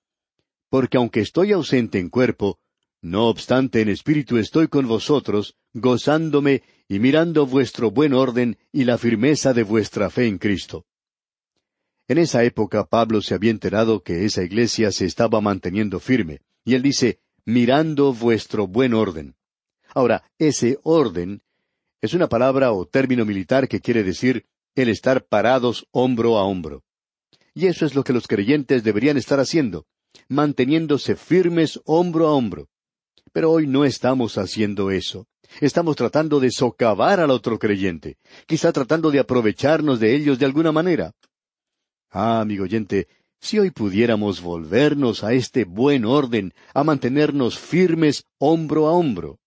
Porque 0.68 0.96
aunque 0.96 1.20
estoy 1.20 1.52
ausente 1.52 1.98
en 1.98 2.10
cuerpo, 2.10 2.58
no 3.00 3.28
obstante, 3.28 3.80
en 3.80 3.88
espíritu 3.88 4.38
estoy 4.38 4.68
con 4.68 4.86
vosotros, 4.86 5.56
gozándome 5.72 6.62
y 6.88 6.98
mirando 6.98 7.46
vuestro 7.46 7.90
buen 7.90 8.12
orden 8.12 8.58
y 8.72 8.84
la 8.84 8.98
firmeza 8.98 9.52
de 9.52 9.62
vuestra 9.62 10.10
fe 10.10 10.26
en 10.26 10.38
Cristo. 10.38 10.86
En 12.08 12.18
esa 12.18 12.44
época 12.44 12.84
Pablo 12.84 13.22
se 13.22 13.34
había 13.34 13.50
enterado 13.50 14.02
que 14.02 14.24
esa 14.24 14.42
iglesia 14.42 14.92
se 14.92 15.06
estaba 15.06 15.40
manteniendo 15.40 16.00
firme, 16.00 16.40
y 16.64 16.74
él 16.74 16.82
dice, 16.82 17.20
mirando 17.44 18.12
vuestro 18.12 18.66
buen 18.66 18.94
orden. 18.94 19.36
Ahora, 19.94 20.24
ese 20.38 20.78
orden 20.82 21.42
es 22.00 22.12
una 22.14 22.28
palabra 22.28 22.72
o 22.72 22.86
término 22.86 23.24
militar 23.24 23.68
que 23.68 23.80
quiere 23.80 24.02
decir 24.02 24.46
el 24.82 24.88
estar 24.88 25.24
parados 25.26 25.86
hombro 25.92 26.38
a 26.38 26.44
hombro. 26.44 26.82
Y 27.54 27.66
eso 27.66 27.86
es 27.86 27.94
lo 27.94 28.02
que 28.02 28.12
los 28.12 28.26
creyentes 28.26 28.82
deberían 28.82 29.16
estar 29.16 29.38
haciendo, 29.38 29.86
manteniéndose 30.28 31.16
firmes 31.16 31.80
hombro 31.84 32.26
a 32.26 32.32
hombro. 32.32 32.68
Pero 33.32 33.52
hoy 33.52 33.66
no 33.66 33.84
estamos 33.84 34.38
haciendo 34.38 34.90
eso. 34.90 35.26
Estamos 35.60 35.94
tratando 35.96 36.40
de 36.40 36.50
socavar 36.50 37.20
al 37.20 37.30
otro 37.30 37.58
creyente, 37.58 38.16
quizá 38.46 38.72
tratando 38.72 39.10
de 39.10 39.20
aprovecharnos 39.20 40.00
de 40.00 40.14
ellos 40.14 40.38
de 40.38 40.46
alguna 40.46 40.72
manera. 40.72 41.12
Ah, 42.10 42.40
amigo 42.40 42.64
oyente, 42.64 43.08
si 43.40 43.58
hoy 43.58 43.70
pudiéramos 43.70 44.40
volvernos 44.40 45.22
a 45.22 45.32
este 45.32 45.64
buen 45.64 46.04
orden, 46.04 46.54
a 46.72 46.82
mantenernos 46.82 47.58
firmes 47.58 48.24
hombro 48.38 48.86
a 48.86 48.92
hombro. 48.92 49.38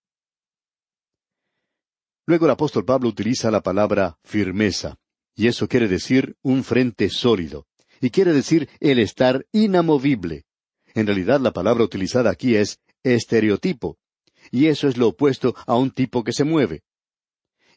Luego 2.26 2.46
el 2.46 2.52
apóstol 2.52 2.86
Pablo 2.86 3.10
utiliza 3.10 3.50
la 3.52 3.62
palabra 3.62 4.18
firmeza, 4.24 4.98
y 5.38 5.48
eso 5.48 5.70
quiere 5.70 5.88
decir 5.88 6.36
un 6.42 6.64
frente 6.64 7.10
sólido, 7.10 7.68
y 8.02 8.10
quiere 8.10 8.34
decir 8.34 8.68
el 8.80 9.00
estar 9.00 9.46
inamovible. 9.54 10.46
En 10.96 11.06
realidad 11.06 11.40
la 11.40 11.54
palabra 11.54 11.84
utilizada 11.84 12.32
aquí 12.32 12.56
es 12.56 12.80
estereotipo. 13.04 13.98
Y 14.52 14.66
eso 14.66 14.88
es 14.88 14.98
lo 14.98 15.10
opuesto 15.10 15.56
a 15.68 15.76
un 15.76 15.92
tipo 15.92 16.24
que 16.24 16.34
se 16.34 16.44
mueve. 16.44 16.82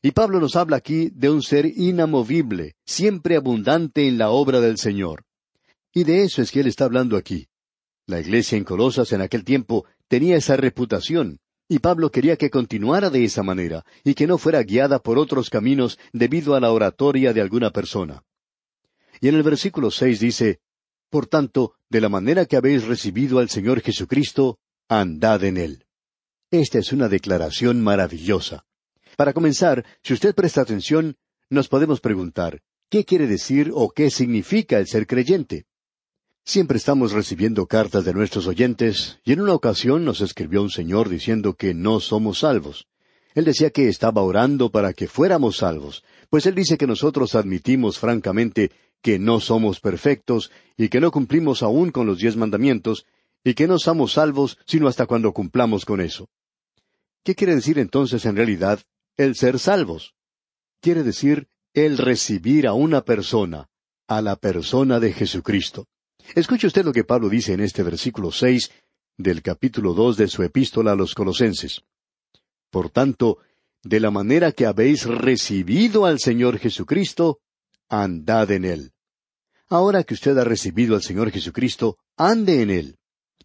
Y 0.03 0.13
Pablo 0.13 0.41
nos 0.41 0.57
habla 0.57 0.77
aquí 0.77 1.11
de 1.11 1.29
un 1.29 1.43
ser 1.43 1.67
inamovible, 1.67 2.77
siempre 2.87 3.37
abundante 3.37 4.09
en 4.09 4.17
la 4.17 4.31
obra 4.31 4.61
del 4.61 4.79
Señor. 4.79 5.25
Y 5.93 6.05
de 6.05 6.23
eso 6.23 6.41
es 6.41 6.51
que 6.51 6.61
él 6.61 6.69
está 6.69 6.87
hablando 6.87 7.17
aquí. 7.17 7.49
La 8.07 8.21
iglesia 8.21 8.57
en 8.57 8.65
Colosas 8.65 9.13
en 9.13 9.21
aquel 9.21 9.45
tiempo 9.45 9.85
tenía 10.09 10.37
esa 10.37 10.57
reputación, 10.57 11.41
y 11.73 11.79
Pablo 11.79 12.11
quería 12.11 12.37
que 12.37 12.51
continuara 12.51 13.11
de 13.11 13.23
esa 13.23 13.45
manera, 13.45 13.85
y 14.03 14.15
que 14.15 14.27
no 14.27 14.39
fuera 14.39 14.61
guiada 14.65 14.99
por 14.99 15.21
otros 15.21 15.51
caminos 15.51 16.01
debido 16.13 16.57
a 16.57 16.61
la 16.61 16.73
oratoria 16.73 17.33
de 17.33 17.41
alguna 17.41 17.71
persona. 17.71 18.25
Y 19.21 19.29
en 19.29 19.37
el 19.37 19.45
versículo 19.45 19.93
seis 19.93 20.19
dice, 20.19 20.59
Por 21.11 21.29
tanto, 21.29 21.75
de 21.89 22.01
la 22.01 22.09
manera 22.09 22.45
que 22.47 22.57
habéis 22.57 22.89
recibido 22.89 23.39
al 23.39 23.51
Señor 23.51 23.83
Jesucristo, 23.83 24.59
andad 24.89 25.45
en 25.45 25.59
él. 25.59 25.85
Esta 26.51 26.81
es 26.81 26.93
una 26.93 27.09
declaración 27.09 27.81
maravillosa. 27.81 28.65
Para 29.17 29.33
comenzar, 29.33 29.87
si 30.03 30.13
usted 30.13 30.35
presta 30.35 30.63
atención, 30.63 31.19
nos 31.51 31.69
podemos 31.69 32.01
preguntar, 32.01 32.63
¿qué 32.89 33.05
quiere 33.05 33.29
decir 33.29 33.71
o 33.73 33.91
qué 33.91 34.11
significa 34.11 34.77
el 34.79 34.89
ser 34.89 35.07
creyente? 35.07 35.67
Siempre 36.51 36.79
estamos 36.79 37.13
recibiendo 37.13 37.67
cartas 37.67 38.05
de 38.05 38.13
nuestros 38.13 38.49
oyentes, 38.49 39.21
y 39.25 39.31
en 39.31 39.41
una 39.41 39.55
ocasión 39.55 40.05
nos 40.05 40.21
escribió 40.21 40.63
un 40.63 40.71
señor 40.71 41.09
diciendo 41.09 41.55
que 41.55 41.75
no 41.75 42.01
somos 42.01 42.41
salvos. 42.41 42.89
Él 43.37 43.45
decía 43.45 43.71
que 43.71 43.89
estaba 43.89 44.23
orando 44.23 44.73
para 44.73 44.93
que 44.93 45.07
fuéramos 45.07 45.59
salvos, 45.59 46.03
pues 46.29 46.47
él 46.47 46.57
dice 46.57 46.77
que 46.77 46.89
nosotros 46.89 47.37
admitimos 47.37 48.01
francamente 48.01 48.73
que 49.01 49.21
no 49.21 49.39
somos 49.39 49.79
perfectos 49.79 50.51
y 50.77 50.89
que 50.89 50.99
no 50.99 51.13
cumplimos 51.13 51.63
aún 51.63 51.93
con 51.93 52.09
los 52.09 52.19
diez 52.19 52.35
mandamientos, 52.35 53.07
y 53.45 53.55
que 53.55 53.69
no 53.69 53.79
somos 53.79 54.15
salvos 54.15 54.59
sino 54.67 54.89
hasta 54.89 55.07
cuando 55.07 55.33
cumplamos 55.33 55.85
con 55.85 56.01
eso. 56.01 56.29
¿Qué 57.23 57.37
quiere 57.37 57.55
decir 57.55 57.79
entonces 57.79 58.27
en 58.27 58.35
realidad 58.35 58.81
el 59.17 59.37
ser 59.37 59.61
salvos? 59.61 60.17
Quiere 60.81 61.05
decir 61.05 61.47
el 61.75 61.97
recibir 61.97 62.67
a 62.67 62.73
una 62.73 63.03
persona, 63.03 63.69
a 64.09 64.21
la 64.21 64.35
persona 64.35 64.99
de 64.99 65.13
Jesucristo. 65.13 65.87
Escuche 66.35 66.67
usted 66.67 66.85
lo 66.85 66.93
que 66.93 67.05
Pablo 67.05 67.29
dice 67.29 67.53
en 67.53 67.61
este 67.61 67.83
versículo 67.83 68.31
seis 68.31 68.71
del 69.17 69.43
capítulo 69.43 69.95
dos 69.95 70.17
de 70.17 70.29
su 70.29 70.43
epístola 70.43 70.93
a 70.93 70.97
los 70.97 71.15
Colosenses. 71.15 71.83
Por 72.71 72.91
tanto, 72.91 73.39
de 73.83 74.01
la 74.01 74.11
manera 74.11 74.53
que 74.53 74.67
habéis 74.67 75.05
recibido 75.05 76.07
al 76.07 76.19
Señor 76.19 76.59
Jesucristo, 76.59 77.41
andad 77.89 78.51
en 78.51 78.65
Él. 78.65 78.93
Ahora 79.69 80.05
que 80.05 80.15
usted 80.15 80.37
ha 80.39 80.45
recibido 80.45 80.95
al 80.95 81.03
Señor 81.03 81.31
Jesucristo, 81.31 81.99
ande 82.17 82.63
en 82.63 82.71
Él. 82.71 82.97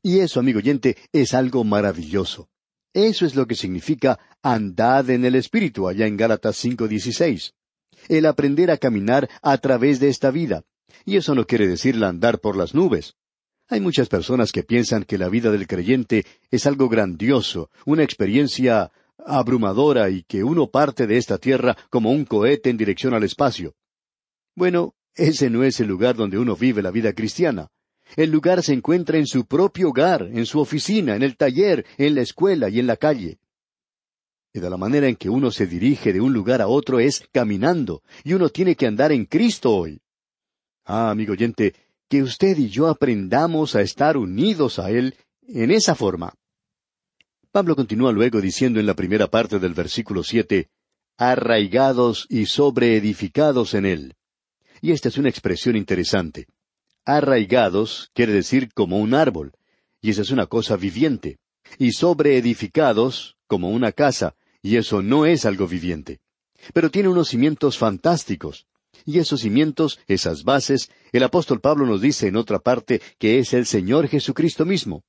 Y 0.01 0.19
eso, 0.19 0.39
amigo 0.39 0.59
oyente, 0.59 0.97
es 1.11 1.33
algo 1.33 1.63
maravilloso. 1.63 2.49
Eso 2.93 3.25
es 3.25 3.35
lo 3.35 3.45
que 3.47 3.55
significa 3.55 4.19
andad 4.41 5.09
en 5.09 5.25
el 5.25 5.35
Espíritu, 5.35 5.87
allá 5.87 6.07
en 6.07 6.15
Gálatas 6.15 6.63
5.16. 6.63 7.53
El 8.07 8.25
aprender 8.25 8.71
a 8.71 8.77
caminar 8.77 9.29
a 9.41 9.57
través 9.57 9.99
de 9.99 10.09
esta 10.09 10.31
vida. 10.31 10.63
Y 11.05 11.17
eso 11.17 11.35
no 11.35 11.45
quiere 11.45 11.67
decir 11.67 12.03
andar 12.03 12.39
por 12.39 12.57
las 12.57 12.73
nubes. 12.73 13.15
Hay 13.67 13.81
muchas 13.81 14.09
personas 14.09 14.51
que 14.51 14.63
piensan 14.63 15.03
que 15.03 15.17
la 15.17 15.29
vida 15.29 15.51
del 15.51 15.67
creyente 15.67 16.25
es 16.51 16.67
algo 16.67 16.87
grandioso, 16.87 17.69
una 17.85 18.03
experiencia 18.03 18.91
abrumadora 19.17 20.09
y 20.09 20.23
que 20.23 20.43
uno 20.43 20.69
parte 20.69 21.07
de 21.07 21.17
esta 21.17 21.37
tierra 21.37 21.75
como 21.89 22.11
un 22.11 22.25
cohete 22.25 22.69
en 22.69 22.77
dirección 22.77 23.13
al 23.13 23.23
espacio. 23.23 23.73
Bueno, 24.55 24.93
ese 25.15 25.49
no 25.49 25.63
es 25.63 25.79
el 25.79 25.87
lugar 25.87 26.15
donde 26.15 26.37
uno 26.37 26.55
vive 26.55 26.81
la 26.81 26.91
vida 26.91 27.13
cristiana. 27.13 27.69
El 28.15 28.29
lugar 28.29 28.61
se 28.61 28.73
encuentra 28.73 29.17
en 29.17 29.25
su 29.25 29.45
propio 29.45 29.89
hogar, 29.89 30.29
en 30.31 30.45
su 30.45 30.59
oficina, 30.59 31.15
en 31.15 31.23
el 31.23 31.35
taller, 31.35 31.85
en 31.97 32.13
la 32.15 32.21
escuela 32.21 32.69
y 32.69 32.79
en 32.79 32.87
la 32.87 32.97
calle. 32.97 33.39
Y 34.53 34.59
de 34.59 34.69
la 34.69 34.77
manera 34.77 35.07
en 35.07 35.15
que 35.15 35.29
uno 35.29 35.51
se 35.51 35.65
dirige 35.65 36.13
de 36.13 36.21
un 36.21 36.31
lugar 36.31 36.61
a 36.61 36.67
otro 36.67 36.99
es 36.99 37.27
caminando, 37.31 38.03
y 38.23 38.33
uno 38.33 38.49
tiene 38.49 38.75
que 38.75 38.85
andar 38.85 39.11
en 39.11 39.25
Cristo 39.25 39.75
hoy. 39.75 40.01
Ah, 40.85 41.09
amigo 41.09 41.33
oyente, 41.33 41.73
que 42.07 42.21
usted 42.21 42.57
y 42.57 42.69
yo 42.69 42.87
aprendamos 42.87 43.75
a 43.75 43.81
estar 43.81 44.17
unidos 44.17 44.77
a 44.77 44.91
Él 44.91 45.15
en 45.47 45.71
esa 45.71 45.95
forma. 45.95 46.35
Pablo 47.51 47.75
continúa 47.75 48.11
luego 48.11 48.39
diciendo 48.39 48.79
en 48.79 48.85
la 48.85 48.93
primera 48.93 49.27
parte 49.27 49.57
del 49.59 49.73
versículo 49.73 50.23
siete, 50.23 50.69
arraigados 51.17 52.27
y 52.29 52.45
sobreedificados 52.45 53.73
en 53.73 53.85
Él. 53.85 54.13
Y 54.81 54.91
esta 54.91 55.09
es 55.09 55.17
una 55.17 55.29
expresión 55.29 55.75
interesante. 55.75 56.47
Arraigados 57.05 58.11
quiere 58.13 58.33
decir 58.33 58.71
como 58.73 58.99
un 58.99 59.13
árbol, 59.13 59.53
y 60.01 60.11
esa 60.11 60.21
es 60.21 60.29
una 60.29 60.45
cosa 60.45 60.75
viviente. 60.75 61.39
Y 61.79 61.93
sobreedificados 61.93 63.37
como 63.47 63.69
una 63.69 63.91
casa, 63.91 64.35
y 64.61 64.77
eso 64.77 65.01
no 65.01 65.25
es 65.25 65.45
algo 65.45 65.67
viviente. 65.67 66.19
Pero 66.73 66.91
tiene 66.91 67.09
unos 67.09 67.29
cimientos 67.29 67.77
fantásticos. 67.77 68.67
Y 69.05 69.19
esos 69.19 69.41
cimientos, 69.41 69.99
esas 70.07 70.43
bases, 70.43 70.89
el 71.11 71.23
apóstol 71.23 71.61
Pablo 71.61 71.85
nos 71.85 72.01
dice 72.01 72.27
en 72.27 72.35
otra 72.35 72.59
parte 72.59 73.01
que 73.19 73.37
es 73.37 73.53
el 73.53 73.67
Señor 73.67 74.07
Jesucristo 74.07 74.65
mismo. 74.65 75.03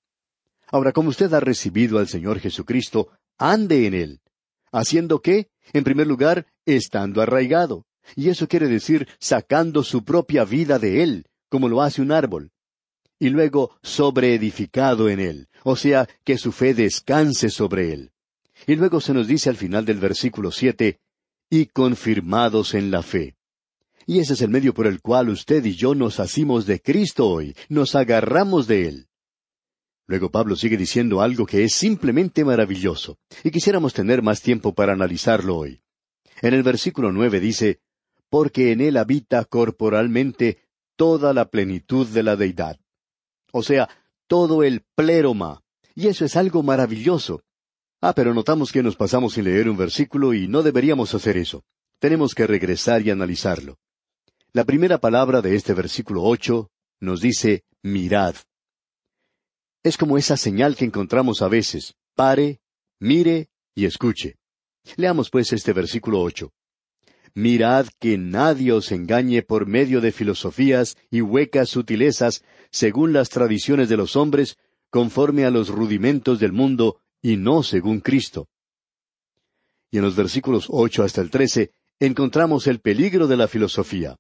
Ahora, 0.69 0.93
como 0.93 1.09
usted 1.09 1.33
ha 1.33 1.41
recibido 1.41 1.99
al 1.99 2.09
Señor 2.09 2.39
Jesucristo, 2.39 3.09
ande 3.39 3.87
en 3.87 3.95
Él. 3.95 4.21
¿Haciendo 4.71 5.23
qué? 5.23 5.49
En 5.73 5.85
primer 5.85 6.07
lugar, 6.07 6.47
estando 6.67 7.23
arraigado. 7.23 7.87
Y 8.15 8.29
eso 8.29 8.47
quiere 8.47 8.69
decir 8.69 9.09
sacando 9.19 9.83
su 9.83 10.05
propia 10.05 10.45
vida 10.45 10.79
de 10.79 11.03
Él, 11.03 11.27
como 11.49 11.69
lo 11.69 11.83
hace 11.83 12.03
un 12.03 12.13
árbol. 12.13 12.51
Y 13.19 13.31
luego 13.31 13.79
sobreedificado 13.83 15.09
en 15.09 15.21
Él, 15.21 15.49
o 15.65 15.75
sea, 15.75 16.07
que 16.23 16.37
su 16.37 16.53
fe 16.53 16.75
descanse 16.75 17.49
sobre 17.49 17.93
Él. 17.93 18.13
Y 18.67 18.75
luego 18.75 19.01
se 19.01 19.15
nos 19.15 19.27
dice 19.27 19.49
al 19.49 19.57
final 19.57 19.85
del 19.87 19.99
versículo 19.99 20.51
siete, 20.51 21.01
y 21.49 21.67
confirmados 21.67 22.75
en 22.75 22.91
la 22.91 23.03
fe. 23.03 23.37
Y 24.07 24.21
ese 24.21 24.35
es 24.35 24.43
el 24.43 24.51
medio 24.51 24.73
por 24.73 24.87
el 24.87 25.01
cual 25.01 25.29
usted 25.29 25.65
y 25.65 25.75
yo 25.75 25.95
nos 25.95 26.21
asimos 26.21 26.65
de 26.65 26.81
Cristo 26.81 27.29
hoy, 27.29 27.57
nos 27.69 27.97
agarramos 27.97 28.69
de 28.69 28.89
Él. 28.89 29.09
Luego 30.07 30.31
Pablo 30.31 30.55
sigue 30.55 30.77
diciendo 30.77 31.21
algo 31.21 31.45
que 31.45 31.65
es 31.65 31.73
simplemente 31.75 32.45
maravilloso, 32.45 33.19
y 33.43 33.51
quisiéramos 33.51 33.93
tener 33.93 34.23
más 34.23 34.41
tiempo 34.41 34.73
para 34.73 34.93
analizarlo 34.93 35.57
hoy. 35.57 35.81
En 36.41 36.55
el 36.55 36.63
versículo 36.63 37.11
nueve 37.11 37.41
dice, 37.41 37.81
porque 38.31 38.73
en 38.73 38.81
él 38.81 38.97
habita 38.97 39.45
corporalmente 39.45 40.59
toda 40.97 41.33
la 41.33 41.49
plenitud 41.49 42.07
de 42.07 42.23
la 42.23 42.37
deidad. 42.37 42.79
O 43.53 43.63
sea, 43.63 43.89
todo 44.27 44.63
el 44.63 44.83
pléroma. 44.95 45.63
Y 45.95 46.09
eso 46.09 46.25
es 46.25 46.37
algo 46.37 46.63
maravilloso. 46.63 47.43
Ah, 48.01 48.13
pero 48.15 48.35
notamos 48.35 48.71
que 48.71 48.83
nos 48.83 48.97
pasamos 48.97 49.35
sin 49.35 49.45
leer 49.45 49.69
un 49.69 49.77
versículo 49.77 50.35
y 50.35 50.47
no 50.47 50.63
deberíamos 50.63 51.15
hacer 51.15 51.37
eso. 51.37 51.65
Tenemos 51.99 52.35
que 52.35 52.47
regresar 52.47 53.03
y 53.03 53.11
analizarlo. 53.11 53.79
La 54.57 54.65
primera 54.65 54.97
palabra 54.97 55.43
de 55.43 55.55
este 55.55 55.75
versículo 55.75 56.23
ocho 56.23 56.71
nos 56.99 57.21
dice 57.21 57.65
mirad. 57.83 58.37
Es 59.83 59.99
como 59.99 60.17
esa 60.17 60.39
señal 60.39 60.77
que 60.77 60.87
encontramos 60.87 61.43
a 61.43 61.49
veces. 61.49 61.95
Pare, 62.15 62.63
mire 62.99 63.51
y 63.75 63.85
escuche. 63.85 64.37
Leamos 64.97 65.29
pues 65.29 65.53
este 65.53 65.75
versículo 65.75 66.23
ocho. 66.23 66.55
Mirad 67.35 67.89
que 67.99 68.17
nadie 68.17 68.73
os 68.73 68.93
engañe 68.93 69.43
por 69.43 69.67
medio 69.67 70.01
de 70.01 70.11
filosofías 70.11 70.97
y 71.11 71.21
huecas 71.21 71.69
sutilezas, 71.69 72.43
según 72.71 73.13
las 73.13 73.29
tradiciones 73.29 73.91
de 73.91 73.99
los 73.99 74.17
hombres, 74.17 74.57
conforme 74.89 75.45
a 75.45 75.51
los 75.51 75.69
rudimentos 75.69 76.41
del 76.41 76.55
mundo, 76.55 77.03
y 77.21 77.37
no 77.37 77.63
según 77.63 78.01
Cristo. 78.01 78.49
Y 79.91 79.99
en 79.99 80.05
los 80.05 80.17
versículos 80.17 80.69
ocho 80.71 81.03
hasta 81.03 81.21
el 81.21 81.29
trece 81.29 81.73
encontramos 82.01 82.67
el 82.67 82.81
peligro 82.81 83.27
de 83.27 83.37
la 83.37 83.49
filosofía. 83.49 84.17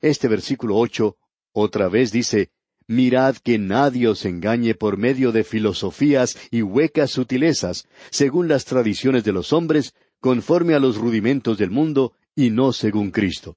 Este 0.00 0.28
versículo 0.28 0.76
ocho 0.76 1.16
otra 1.52 1.88
vez 1.88 2.12
dice, 2.12 2.50
Mirad 2.86 3.36
que 3.36 3.56
nadie 3.58 4.08
os 4.08 4.24
engañe 4.24 4.74
por 4.74 4.96
medio 4.96 5.30
de 5.30 5.44
filosofías 5.44 6.36
y 6.50 6.62
huecas 6.62 7.12
sutilezas, 7.12 7.86
según 8.10 8.48
las 8.48 8.64
tradiciones 8.64 9.22
de 9.22 9.32
los 9.32 9.52
hombres, 9.52 9.94
conforme 10.18 10.74
a 10.74 10.80
los 10.80 10.96
rudimentos 10.96 11.56
del 11.56 11.70
mundo, 11.70 12.14
y 12.34 12.50
no 12.50 12.72
según 12.72 13.12
Cristo. 13.12 13.56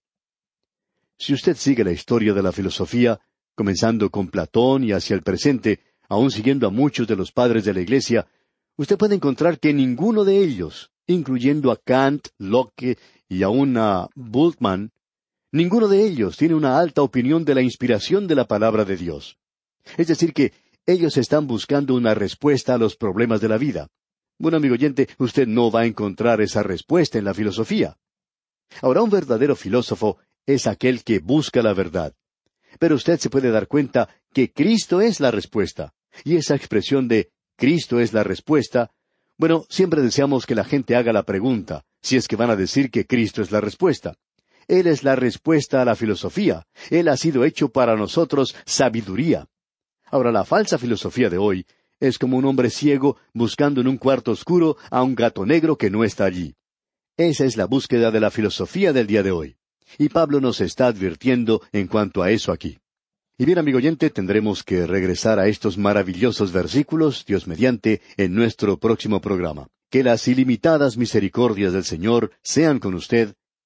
Si 1.18 1.34
usted 1.34 1.56
sigue 1.56 1.84
la 1.84 1.92
historia 1.92 2.34
de 2.34 2.44
la 2.44 2.52
filosofía, 2.52 3.20
comenzando 3.56 4.10
con 4.12 4.28
Platón 4.28 4.84
y 4.84 4.92
hacia 4.92 5.16
el 5.16 5.24
presente, 5.24 5.80
aun 6.10 6.30
siguiendo 6.30 6.68
a 6.68 6.72
muchos 6.72 7.08
de 7.08 7.16
los 7.16 7.32
padres 7.32 7.66
de 7.66 7.74
la 7.74 7.82
Iglesia, 7.82 8.28
usted 8.76 8.98
puede 8.98 9.16
encontrar 9.16 9.60
que 9.60 9.74
ninguno 9.74 10.26
de 10.26 10.38
ellos, 10.44 10.92
incluyendo 11.08 11.72
a 11.72 11.78
Kant, 11.78 12.28
Locke 12.38 12.98
y 13.28 13.44
aun 13.44 13.78
a 13.78 14.10
Bultmann, 14.16 14.92
Ninguno 15.54 15.88
de 15.88 16.04
ellos 16.04 16.36
tiene 16.36 16.56
una 16.56 16.80
alta 16.80 17.04
opinión 17.04 17.46
de 17.46 17.54
la 17.54 17.62
inspiración 17.62 18.26
de 18.26 18.34
la 18.34 18.46
palabra 18.46 18.86
de 18.86 18.98
Dios. 18.98 19.38
Es 19.98 20.08
decir, 20.08 20.34
que 20.34 20.52
ellos 20.88 21.16
están 21.16 21.46
buscando 21.46 21.94
una 21.94 22.16
respuesta 22.16 22.74
a 22.74 22.80
los 22.80 22.96
problemas 22.96 23.40
de 23.40 23.50
la 23.50 23.60
vida. 23.60 23.88
Bueno, 24.40 24.58
amigo 24.58 24.74
oyente, 24.74 25.08
usted 25.20 25.48
no 25.48 25.70
va 25.70 25.82
a 25.82 25.86
encontrar 25.86 26.42
esa 26.42 26.64
respuesta 26.64 27.20
en 27.20 27.26
la 27.26 27.36
filosofía. 27.36 28.00
Ahora, 28.82 29.04
un 29.04 29.12
verdadero 29.12 29.56
filósofo 29.56 30.18
es 30.48 30.66
aquel 30.66 31.04
que 31.04 31.20
busca 31.20 31.62
la 31.62 31.76
verdad. 31.76 32.16
Pero 32.80 32.96
usted 32.96 33.20
se 33.20 33.30
puede 33.30 33.52
dar 33.52 33.68
cuenta 33.68 34.10
que 34.34 34.52
Cristo 34.52 35.02
es 35.02 35.20
la 35.20 35.30
respuesta. 35.30 35.94
Y 36.24 36.36
esa 36.36 36.56
expresión 36.56 37.08
de 37.08 37.32
Cristo 37.58 38.00
es 38.00 38.12
la 38.12 38.24
respuesta, 38.24 38.90
bueno, 39.38 39.68
siempre 39.70 40.02
deseamos 40.02 40.48
que 40.48 40.56
la 40.56 40.64
gente 40.64 40.96
haga 40.96 41.14
la 41.14 41.24
pregunta, 41.24 41.86
si 42.02 42.18
es 42.18 42.28
que 42.28 42.36
van 42.36 42.50
a 42.50 42.56
decir 42.56 42.90
que 42.90 43.06
Cristo 43.06 43.44
es 43.44 43.52
la 43.52 43.62
respuesta. 43.62 44.16
Él 44.68 44.88
es 44.88 45.04
la 45.04 45.16
respuesta 45.16 45.82
a 45.82 45.86
la 45.86 45.96
filosofía. 45.96 46.66
Él 46.90 47.08
ha 47.08 47.18
sido 47.18 47.44
hecho 47.46 47.70
para 47.70 47.96
nosotros 47.96 48.56
sabiduría. 48.66 49.48
Ahora, 50.06 50.32
la 50.32 50.46
falsa 50.46 50.78
filosofía 50.78 51.30
de 51.30 51.38
hoy 51.38 51.66
es 52.00 52.20
como 52.20 52.38
un 52.38 52.46
hombre 52.46 52.70
ciego 52.70 53.18
buscando 53.34 53.82
en 53.82 53.88
un 53.88 53.98
cuarto 53.98 54.32
oscuro 54.32 54.78
a 54.92 55.02
un 55.04 55.16
gato 55.16 55.46
negro 55.46 55.78
que 55.78 55.90
no 55.90 56.04
está 56.04 56.26
allí. 56.26 56.56
Esa 57.18 57.46
es 57.46 57.58
la 57.58 57.66
búsqueda 57.66 58.12
de 58.12 58.20
la 58.20 58.32
filosofía 58.32 58.92
del 58.92 59.08
día 59.08 59.24
de 59.24 59.32
hoy. 59.32 59.56
Y 59.98 60.10
Pablo 60.10 60.42
nos 60.42 60.62
está 60.62 60.88
advirtiendo 60.88 61.62
en 61.72 61.88
cuanto 61.88 62.24
a 62.24 62.32
eso 62.32 62.52
aquí. 62.52 62.80
Y 63.38 63.46
bien, 63.46 63.58
amigo 63.58 63.78
oyente, 63.78 64.10
tendremos 64.10 64.64
que 64.64 64.86
regresar 64.86 65.40
a 65.40 65.48
estos 65.48 65.78
maravillosos 65.78 66.52
versículos, 66.52 67.26
Dios 67.26 67.48
mediante, 67.48 68.02
en 68.18 68.34
nuestro 68.36 68.78
próximo 68.78 69.22
programa. 69.22 69.68
Que 69.90 70.04
las 70.04 70.28
ilimitadas 70.28 70.98
misericordias 70.98 71.74
del 71.74 71.84
Señor 71.84 72.32
sean 72.42 72.80
con 72.80 72.94
usted 72.94 73.36